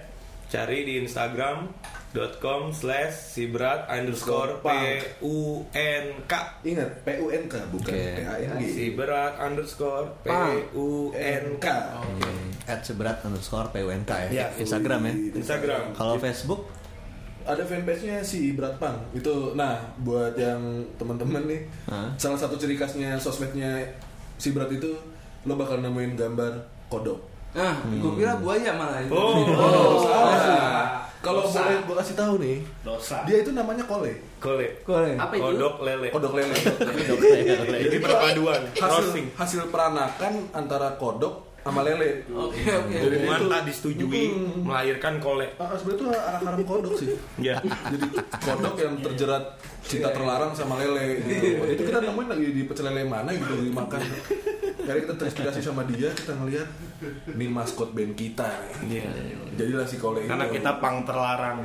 cari 0.52 0.84
di 0.84 1.00
instagram.com 1.08 2.76
slash 2.76 3.16
sibrat 3.32 3.88
underscore 3.88 4.60
p 4.60 4.68
u 5.24 5.64
n 5.72 6.06
k 6.28 6.32
Ingat 6.60 7.00
PUNK 7.00 7.54
bukan 7.72 7.92
Oke. 7.96 8.04
PANG. 8.28 8.60
sibrat 8.60 9.40
underscore 9.40 10.20
p 10.20 10.28
u 10.76 11.16
n 11.16 11.56
k 11.56 11.66
At 12.68 12.84
seberat 12.84 13.24
underscore 13.24 13.72
PUNK 13.72 14.10
ya. 14.28 14.28
Ya. 14.44 14.46
Instagram 14.60 15.00
ya. 15.08 15.14
Instagram 15.32 15.96
Kalau 15.96 16.20
Facebook 16.20 16.85
Ada 17.46 17.62
fanpage-nya 17.62 18.18
si 18.20 18.58
Berat 18.58 18.74
Pang. 18.82 18.98
Itu 19.14 19.54
nah 19.54 19.78
buat 20.02 20.34
yang 20.34 20.58
teman-teman 20.98 21.46
nih. 21.46 21.62
Hah? 21.86 22.10
Salah 22.18 22.34
satu 22.34 22.58
ciri 22.58 22.74
khasnya 22.74 23.14
sosmednya 23.14 23.86
si 24.36 24.50
Berat 24.50 24.74
itu 24.74 24.90
lo 25.46 25.54
bakal 25.54 25.78
nemuin 25.78 26.18
gambar 26.18 26.52
kodok. 26.90 27.22
Nah, 27.56 27.72
gue 27.88 28.12
kira 28.20 28.36
buaya 28.36 28.74
malah 28.76 29.00
itu. 29.00 29.14
Oh. 29.14 30.04
salah. 30.04 31.06
Kalau 31.24 31.42
boleh 31.42 31.82
gue 31.82 31.96
kasih 31.98 32.14
tahu 32.14 32.34
nih, 32.38 32.58
Dosa. 32.86 33.26
dia 33.26 33.42
itu 33.42 33.50
namanya 33.50 33.82
kole. 33.82 34.14
kole 34.38 34.68
Kole. 34.86 35.18
Apa 35.18 35.34
itu? 35.34 35.42
kodok 35.42 35.82
lele 35.82 36.08
Kodok 36.14 36.32
lele. 36.38 36.54
jadi 37.82 37.96
perpaduan 37.98 38.62
hasil 38.70 38.86
crossing 39.10 39.26
hasil 39.34 39.62
peranakan 39.74 40.46
antara 40.54 40.94
kodok 40.94 41.55
sama 41.66 41.82
lele. 41.82 42.22
Oke 42.28 42.62
oke. 42.62 42.94
Jadi 42.94 43.16
hubungan 43.18 43.40
tak 43.48 43.62
disetujui 43.64 44.22
Hmm. 44.26 44.62
melahirkan 44.62 45.18
kole 45.18 45.46
Ah, 45.56 45.74
sebenarnya 45.74 45.98
itu 45.98 46.06
anak 46.08 46.40
haram 46.40 46.62
kodok 46.62 46.92
sih. 46.94 47.08
ya 47.38 47.58
Jadi 47.58 48.06
kodok 48.38 48.74
yang 48.76 48.94
terjerat 49.00 49.44
cinta 49.82 50.08
terlarang 50.08 50.52
sama 50.52 50.78
lele. 50.78 51.18
Gitu. 51.20 51.58
Waktu 51.58 51.72
itu 51.74 51.82
kita 51.84 51.98
nemuin 52.00 52.28
lagi 52.28 52.46
di 52.48 52.62
pecel 52.62 52.86
lele 52.86 53.02
mana 53.04 53.30
gitu 53.30 53.52
dimakan. 53.60 54.00
Akhirnya 54.76 55.02
kita 55.08 55.14
terinspirasi 55.16 55.60
sama 55.64 55.82
dia, 55.88 56.12
kita 56.12 56.36
ngeliat 56.36 56.68
ini 57.32 57.46
maskot 57.48 57.96
band 57.96 58.12
kita. 58.12 58.44
nih. 58.84 59.00
Iya. 59.00 59.10
Jadilah 59.56 59.86
si 59.88 59.96
kole 59.96 60.20
itu. 60.20 60.28
karena 60.28 60.46
kita 60.52 60.70
pang 60.84 61.00
terlarang 61.08 61.64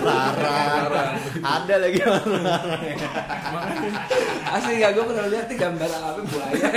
Larang. 0.00 1.12
Ada 1.44 1.74
lagi 1.76 1.98
Asli 4.48 4.80
gak 4.80 4.90
gue 4.96 5.04
pernah 5.04 5.26
lihat 5.28 5.46
nih 5.52 5.58
gambar 5.60 5.90
apa 5.92 6.20
buaya. 6.24 6.68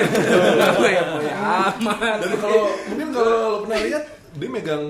Buaya 0.75 1.01
buaya 1.07 1.33
amat. 1.71 2.17
Dan 2.19 2.31
kalau 2.35 2.63
mungkin 2.91 3.07
kalau 3.15 3.31
lo 3.31 3.49
pernah 3.63 3.79
lihat 3.79 4.03
dia 4.35 4.49
megang 4.51 4.83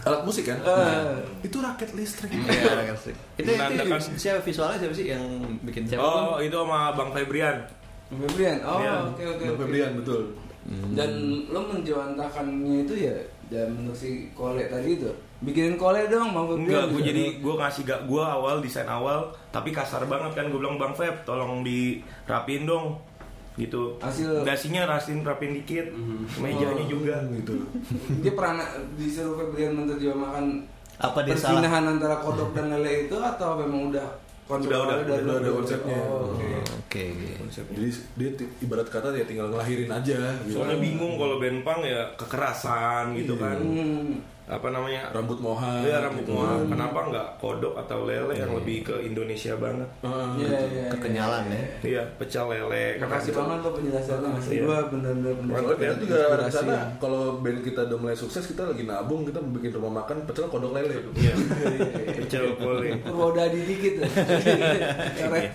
alat 0.00 0.22
musik 0.24 0.48
kan? 0.48 0.58
Eh. 0.64 1.44
itu 1.44 1.56
raket 1.60 1.92
listrik. 1.92 2.32
Iya, 2.32 2.96
itu, 2.96 3.12
itu 3.36 3.50
Menandakan. 3.52 4.00
siapa 4.16 4.40
visualnya 4.40 4.78
siapa 4.80 4.94
sih 4.96 5.06
yang 5.12 5.24
bikin 5.60 5.84
siapa? 5.84 6.00
oh 6.00 6.40
itu 6.40 6.56
sama 6.56 6.96
bang 6.96 7.10
Febrian 7.12 7.56
Febrian. 8.10 8.58
Oh 8.62 8.78
Iya. 8.78 8.94
oke 9.06 9.22
oke. 9.24 9.44
Oke. 9.46 9.58
Febrian 9.60 9.92
betul. 9.96 10.22
Dan 10.92 11.10
lo 11.46 11.60
menjawantakannya 11.64 12.84
itu 12.84 12.94
ya 13.00 13.16
dan 13.48 13.72
menurut 13.72 13.96
si 13.96 14.30
kole 14.30 14.62
tadi 14.64 14.94
itu 14.94 15.10
bikinin 15.40 15.74
kole 15.74 16.04
dong 16.06 16.30
bang 16.30 16.46
Febrian. 16.46 16.66
Enggak, 16.68 16.84
gue 16.86 17.02
jadi 17.02 17.22
gue 17.42 17.54
ngasih 17.56 17.82
gak 17.82 18.00
gue 18.04 18.22
awal 18.22 18.56
desain 18.60 18.86
awal 18.86 19.18
tapi 19.48 19.70
kasar 19.70 20.04
banget 20.04 20.30
kan 20.32 20.46
gue 20.46 20.58
bilang 20.58 20.76
bang 20.76 20.92
Feb 20.92 21.24
tolong 21.24 21.64
dirapin 21.64 22.62
dong 22.62 23.00
gitu 23.56 23.98
Hasil- 23.98 24.40
dasinya 24.40 24.86
rasin 24.86 25.20
rapin 25.20 25.52
dikit 25.52 25.90
mejanya 26.36 26.86
juga 26.86 27.18
gitu. 27.30 27.56
dia 28.22 28.32
pernah 28.32 28.62
disuruh 28.94 29.34
Febrian 29.36 29.74
menerjemahkan 29.74 30.44
Apa 31.00 31.24
dia 31.24 31.34
salah? 31.34 31.64
antara 31.66 32.20
kodok 32.20 32.52
dan 32.52 32.70
lele 32.70 33.08
itu 33.08 33.16
atau 33.16 33.56
memang 33.56 33.90
udah 33.90 34.06
konsep 34.50 34.68
Udah, 34.68 34.80
udah, 34.82 34.96
udah 34.98 35.16
ada 35.16 35.38
dulu? 35.40 35.56
konsepnya. 35.56 36.00
Oh, 36.02 36.34
oke. 36.34 36.50
Oke. 36.82 37.04
Jadi 37.70 37.88
dia 38.16 38.28
ibarat 38.60 38.86
kata 38.86 39.10
ya 39.12 39.22
tinggal 39.22 39.46
ngelahirin 39.48 39.86
aja. 39.88 40.18
Gitu. 40.40 40.52
soalnya 40.52 40.76
bingung 40.76 41.14
kalau 41.14 41.38
band 41.38 41.62
punk 41.62 41.80
ya 41.84 42.02
kekerasan 42.16 43.14
gitu 43.14 43.34
Iya. 43.34 43.42
kan 43.46 43.56
Hmm. 43.60 44.12
Apa 44.50 44.66
namanya 44.68 45.06
Rambut 45.10 45.38
moha. 45.38 45.78
ya 45.80 46.02
rambut 46.02 46.20
gitu. 46.20 46.34
mual 46.34 46.66
kenapa 46.66 46.98
nggak 47.06 47.28
kodok 47.36 47.74
atau 47.76 48.02
lele 48.02 48.34
yang 48.34 48.50
lebih 48.52 48.82
ke 48.82 48.94
Indonesia 49.00 49.54
banget 49.54 49.86
Ah, 50.00 50.34
Iya, 50.34 50.50
iya, 50.50 50.60
iya. 50.66 50.84
Kekenyalan 50.90 51.44
ya. 51.46 51.62
iya 51.80 52.02
pecel 52.16 52.44
lele 52.46 52.98
Makasih 52.98 53.30
banget 53.32 53.58
lo 53.60 53.70
penjelasannya 53.72 54.28
Mas. 54.28 54.46
Iya. 54.48 54.62
Gua 54.64 54.78
bener-bener 54.84 55.38
kita 55.70 55.94
juga 55.96 56.18
rencana 56.36 56.76
kalau 56.98 57.22
band 57.38 57.58
kita 57.62 57.80
udah 57.84 57.98
mulai 58.00 58.16
sukses 58.16 58.42
kita 58.44 58.62
lagi 58.64 58.82
nabung 58.82 59.22
kita 59.22 59.38
mau 59.38 59.54
bikin 59.54 59.70
rumah 59.72 60.02
makan 60.02 60.26
pecel 60.26 60.46
kodok 60.46 60.72
lele. 60.72 60.98
iya 61.14 61.34
pecel 62.16 62.44
kole 62.54 62.90
Purwodadi 63.00 63.60
dikit 63.62 63.94
ya. 64.02 64.08
Keren. 65.16 65.46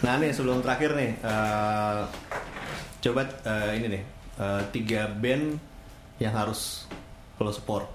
Nah 0.00 0.14
nih 0.16 0.30
sebelum 0.30 0.60
terakhir 0.60 0.92
nih, 0.92 1.10
eh, 1.20 2.00
coba 3.00 3.22
eh, 3.44 3.70
ini 3.74 3.86
nih 3.90 4.02
eh, 4.36 4.62
tiga 4.70 5.08
band 5.10 5.56
yang 6.18 6.34
harus 6.34 6.84
lo 7.36 7.50
support 7.50 7.86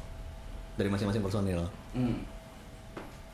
dari 0.73 0.87
masing-masing 0.87 1.21
personil. 1.21 1.67
Hmm. 1.93 2.17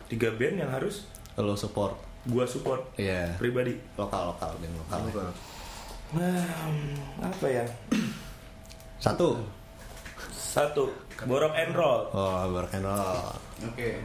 tiga 0.06 0.34
band 0.34 0.58
yang 0.58 0.72
harus 0.74 1.06
Lo 1.38 1.56
support, 1.56 1.96
gua 2.26 2.44
support 2.44 2.84
iya 2.98 3.32
pribadi 3.38 3.78
lokal 3.96 4.34
lokal 4.34 4.52
band 4.58 4.74
lokal. 4.76 5.00
ya. 5.08 5.32
Nah, 6.10 6.44
apa 7.22 7.46
ya 7.48 7.66
Satu, 9.06 9.40
satu 10.30 10.90
borok 11.24 11.54
and 11.56 11.72
roll 11.72 12.10
oh 12.12 12.44
rock 12.52 12.74
and 12.74 12.84
roll. 12.84 13.32
Oke. 13.64 14.02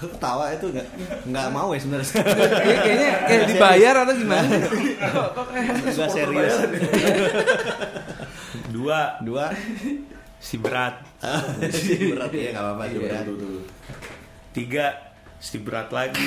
Ketawa 0.00 0.50
itu 0.50 0.70
nggak 0.70 0.86
nggak 1.28 1.46
mau 1.52 1.70
ya 1.70 1.78
sebenarnya. 1.78 2.10
Kayaknya 2.10 2.78
kayaknya 2.86 3.10
kayak 3.26 3.44
dibayar 3.52 3.94
atau 4.02 4.14
gimana? 4.16 4.56
Kok 5.30 5.46
kayak 5.52 5.70
Nggak 5.84 6.10
serius. 6.10 6.54
Dua 8.74 9.00
Dua. 9.22 9.46
si 10.42 10.58
berat. 10.58 10.98
Berat 11.22 12.30
ya 12.34 12.50
nggak 12.50 12.64
apa-apa. 12.66 12.82
Iya, 12.90 12.98
berat. 12.98 13.24
betul. 13.30 13.62
Tiga 14.50 14.86
si 15.38 15.56
berat 15.62 15.88
lagi. 15.88 16.26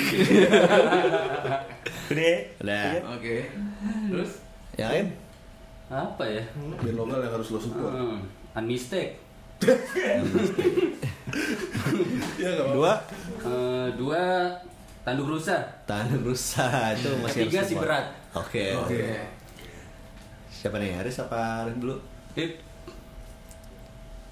Udah 2.08 2.24
ya? 2.24 2.40
Udah. 2.64 2.84
Oke. 3.14 3.36
Terus 4.08 4.30
Yang 4.80 4.88
lain? 4.90 5.06
Apa 5.88 6.24
ya? 6.24 6.42
Band 6.80 6.96
lokal 6.96 7.18
yang 7.20 7.32
harus 7.36 7.48
lo 7.52 7.58
support. 7.60 7.92
Hmm, 7.92 8.24
Unmistake. 8.56 9.20
Iya 12.38 12.48
nggak 12.56 12.64
apa-apa. 12.64 12.72
Dua. 12.72 12.92
Eh, 13.44 13.86
dua 14.00 14.22
tanduk 15.04 15.36
rusa. 15.36 15.60
Tahan 15.84 16.24
rusa 16.24 16.96
itu 16.96 17.10
masih 17.20 17.44
Ketiga 17.44 17.60
harus 17.60 17.68
si 17.68 17.74
berat. 17.76 18.04
Oke. 18.32 18.64
Oke. 18.80 19.02
Siapa 20.48 20.80
nih? 20.80 20.96
Haris 20.96 21.20
apa 21.20 21.68
Arif 21.68 21.76
dulu? 21.76 21.96
Hip. 22.38 22.54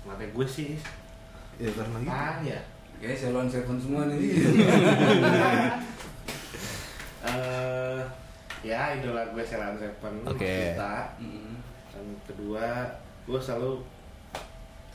Kenapa 0.07 0.23
gue 0.31 0.47
sih? 0.47 0.79
Ya 1.59 1.75
karena 1.75 1.99
gitu. 1.99 2.14
Ah 2.14 2.38
ya. 2.38 2.61
Kayaknya 3.03 3.19
Ceylon 3.19 3.51
Seven 3.51 3.79
semua 3.83 4.07
nih. 4.07 4.31
Eh 7.27 8.01
ya 8.62 8.95
idola 8.95 9.27
gue 9.35 9.42
Ceylon 9.42 9.75
Seven. 9.75 10.14
Oke. 10.23 10.71
Kita. 10.71 11.19
Mm. 11.19 11.59
Dan 11.90 12.07
kedua, 12.31 12.87
gue 13.27 13.40
selalu 13.42 13.83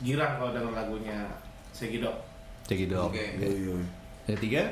girang 0.00 0.40
kalau 0.40 0.56
denger 0.56 0.72
lagunya 0.72 1.28
Segido. 1.76 2.16
Cekidot. 2.64 3.12
Oke. 3.12 3.36
Yoi, 3.36 3.76
yoi. 3.76 3.84
Yang 4.24 4.36
ketiga? 4.40 4.62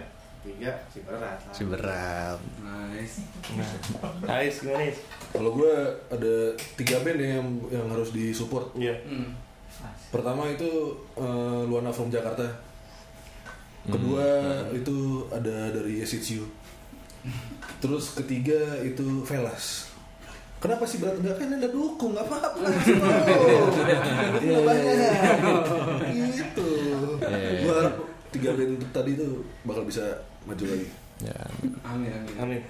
Tiga, 0.41 0.73
si 0.89 1.05
berat. 1.05 1.37
Si 1.53 1.63
berat. 1.69 2.41
Nice. 2.65 3.21
Ais 4.25 4.57
gimana 4.65 4.89
Ais? 4.89 4.99
Kalau 5.37 5.53
gue 5.53 5.75
ada 6.09 6.35
tiga 6.81 6.97
band 7.05 7.21
yang 7.21 7.47
yang 7.69 7.87
harus 7.93 8.09
disupport. 8.17 8.73
Iya. 8.73 8.97
Hmm. 9.05 9.37
Pertama 10.09 10.49
itu 10.49 10.97
eh, 11.21 11.63
Luana 11.69 11.93
from 11.93 12.09
Jakarta. 12.09 12.49
Kedua 13.85 14.25
itu 14.73 15.29
ada 15.29 15.77
dari 15.77 16.01
Yes 16.01 16.17
It's 16.17 16.33
You. 16.33 16.49
Terus 17.85 18.17
ketiga 18.17 18.81
itu 18.81 19.21
Velas. 19.29 19.93
Kenapa 20.61 20.85
sih 20.85 21.01
berat 21.01 21.17
enggak 21.21 21.41
kan 21.41 21.57
anda 21.57 21.69
dukung 21.73 22.13
nggak 22.13 22.29
apa-apa 22.29 22.69
Iya 24.41 24.59
banyak 24.69 24.97
gitu. 26.33 26.69
Iya. 27.25 27.61
Gue 27.65 27.73
harap 27.77 27.97
tiga 28.33 28.51
band 28.57 28.81
tadi 28.93 29.17
itu 29.17 29.45
bakal 29.69 29.85
bisa 29.85 30.05
maju 30.45 30.65
lagi. 30.67 30.87
Ya. 31.21 31.37
Amin 31.85 32.11
amin. 32.11 32.35
Amin. 32.41 32.61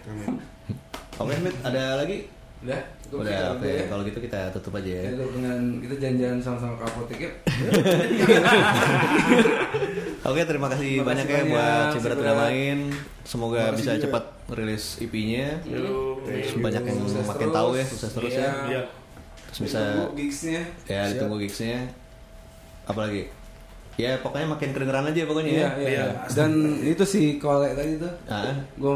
Oke, 1.16 1.35
Mit, 1.38 1.54
ada 1.62 2.00
lagi? 2.00 2.26
Udah. 2.61 2.80
Udah, 3.11 3.56
oke. 3.56 3.64
aja 3.64 3.72
ya. 3.72 3.85
Kalau 3.88 4.02
gitu 4.04 4.18
kita 4.20 4.40
tutup 4.52 4.72
aja 4.76 4.90
ya. 4.90 5.02
Kita 5.09 5.24
dengan 5.33 5.59
kita 5.80 5.94
janjian 5.98 6.37
sama-sama 6.38 6.74
ke 6.76 6.85
apotek 6.85 7.18
ya. 7.18 7.33
Oke, 10.20 10.44
terima 10.44 10.68
kasih 10.68 11.00
Terima 11.00 11.09
banyak 11.09 11.26
kasih 11.26 11.33
ya 11.33 11.40
banyak, 11.40 11.50
buat 11.50 11.85
Cibrat 11.96 12.16
udah 12.20 12.35
main. 12.38 12.78
Semoga 13.24 13.62
bisa 13.72 13.96
juga. 13.96 14.04
cepat 14.04 14.24
rilis 14.52 14.85
EP-nya. 15.00 15.48
Yuk. 15.64 16.22
Terus 16.22 16.52
banyak 16.61 16.83
yang 16.85 16.96
Sukses 17.00 17.24
makin 17.24 17.48
terus. 17.48 17.56
tahu 17.56 17.68
ya, 17.72 17.85
sukses 17.87 18.11
terus 18.12 18.33
ya. 18.35 18.50
Iya. 18.68 18.83
Terus 19.48 19.59
bisa 19.64 19.80
Ditunggu 19.80 20.14
gigsnya. 20.14 20.62
ya 20.87 21.02
ditunggu 21.11 21.37
gigsnya. 21.40 21.78
Apalagi? 22.85 23.22
Ya 23.96 24.16
pokoknya 24.18 24.46
makin 24.48 24.70
kedengeran 24.70 25.07
aja 25.07 25.20
pokoknya 25.24 25.50
Iya, 25.50 25.61
ya. 25.61 25.70
iya. 25.76 25.88
Iya. 25.90 26.05
Dan 26.31 26.50
itu 26.81 27.03
si 27.03 27.37
Kole 27.37 27.72
tadi 27.72 27.96
tuh, 27.96 28.12
Ah. 28.26 28.55
gue 28.72 28.94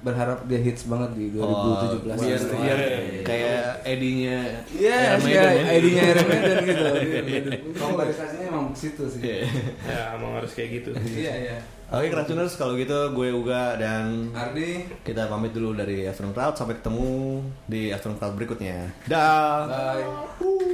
berharap 0.00 0.44
dia 0.44 0.60
hits 0.60 0.84
banget 0.84 1.16
di 1.16 1.32
2017. 1.32 2.12
Oh, 2.12 2.20
biar, 2.20 2.40
biar 2.60 2.78
kayak 3.24 3.62
Edinya 3.82 4.36
Iya, 4.70 5.16
Iron 5.16 5.20
iya, 5.24 5.40
Maiden 5.40 5.48
ya. 5.56 5.72
ID-nya 5.72 6.02
Iron 6.04 6.26
Maiden 6.28 6.56
gitu. 6.60 6.84
Kompleksasinya 7.80 8.46
emang 8.46 8.66
situ 8.74 9.04
sih. 9.08 9.20
Iya. 9.22 9.48
Ya, 9.82 10.00
emang 10.14 10.36
harus 10.36 10.52
kayak 10.52 10.70
gitu. 10.76 10.90
Iya, 10.94 11.32
iya. 11.40 11.58
Oke, 11.88 12.10
Krasuners 12.10 12.54
kalau 12.54 12.74
gitu 12.74 12.92
gue 13.10 13.28
Uga 13.30 13.76
dan 13.76 14.28
Ardi, 14.30 14.84
kita 15.00 15.24
pamit 15.24 15.52
dulu 15.52 15.72
dari 15.72 16.04
Afternoon 16.04 16.34
Crowd 16.34 16.54
sampai 16.54 16.76
ketemu 16.76 17.40
di 17.64 17.88
Afternoon 17.88 18.18
Crowd 18.18 18.34
berikutnya. 18.34 18.92
Dah. 19.06 19.64
bye. 19.64 20.73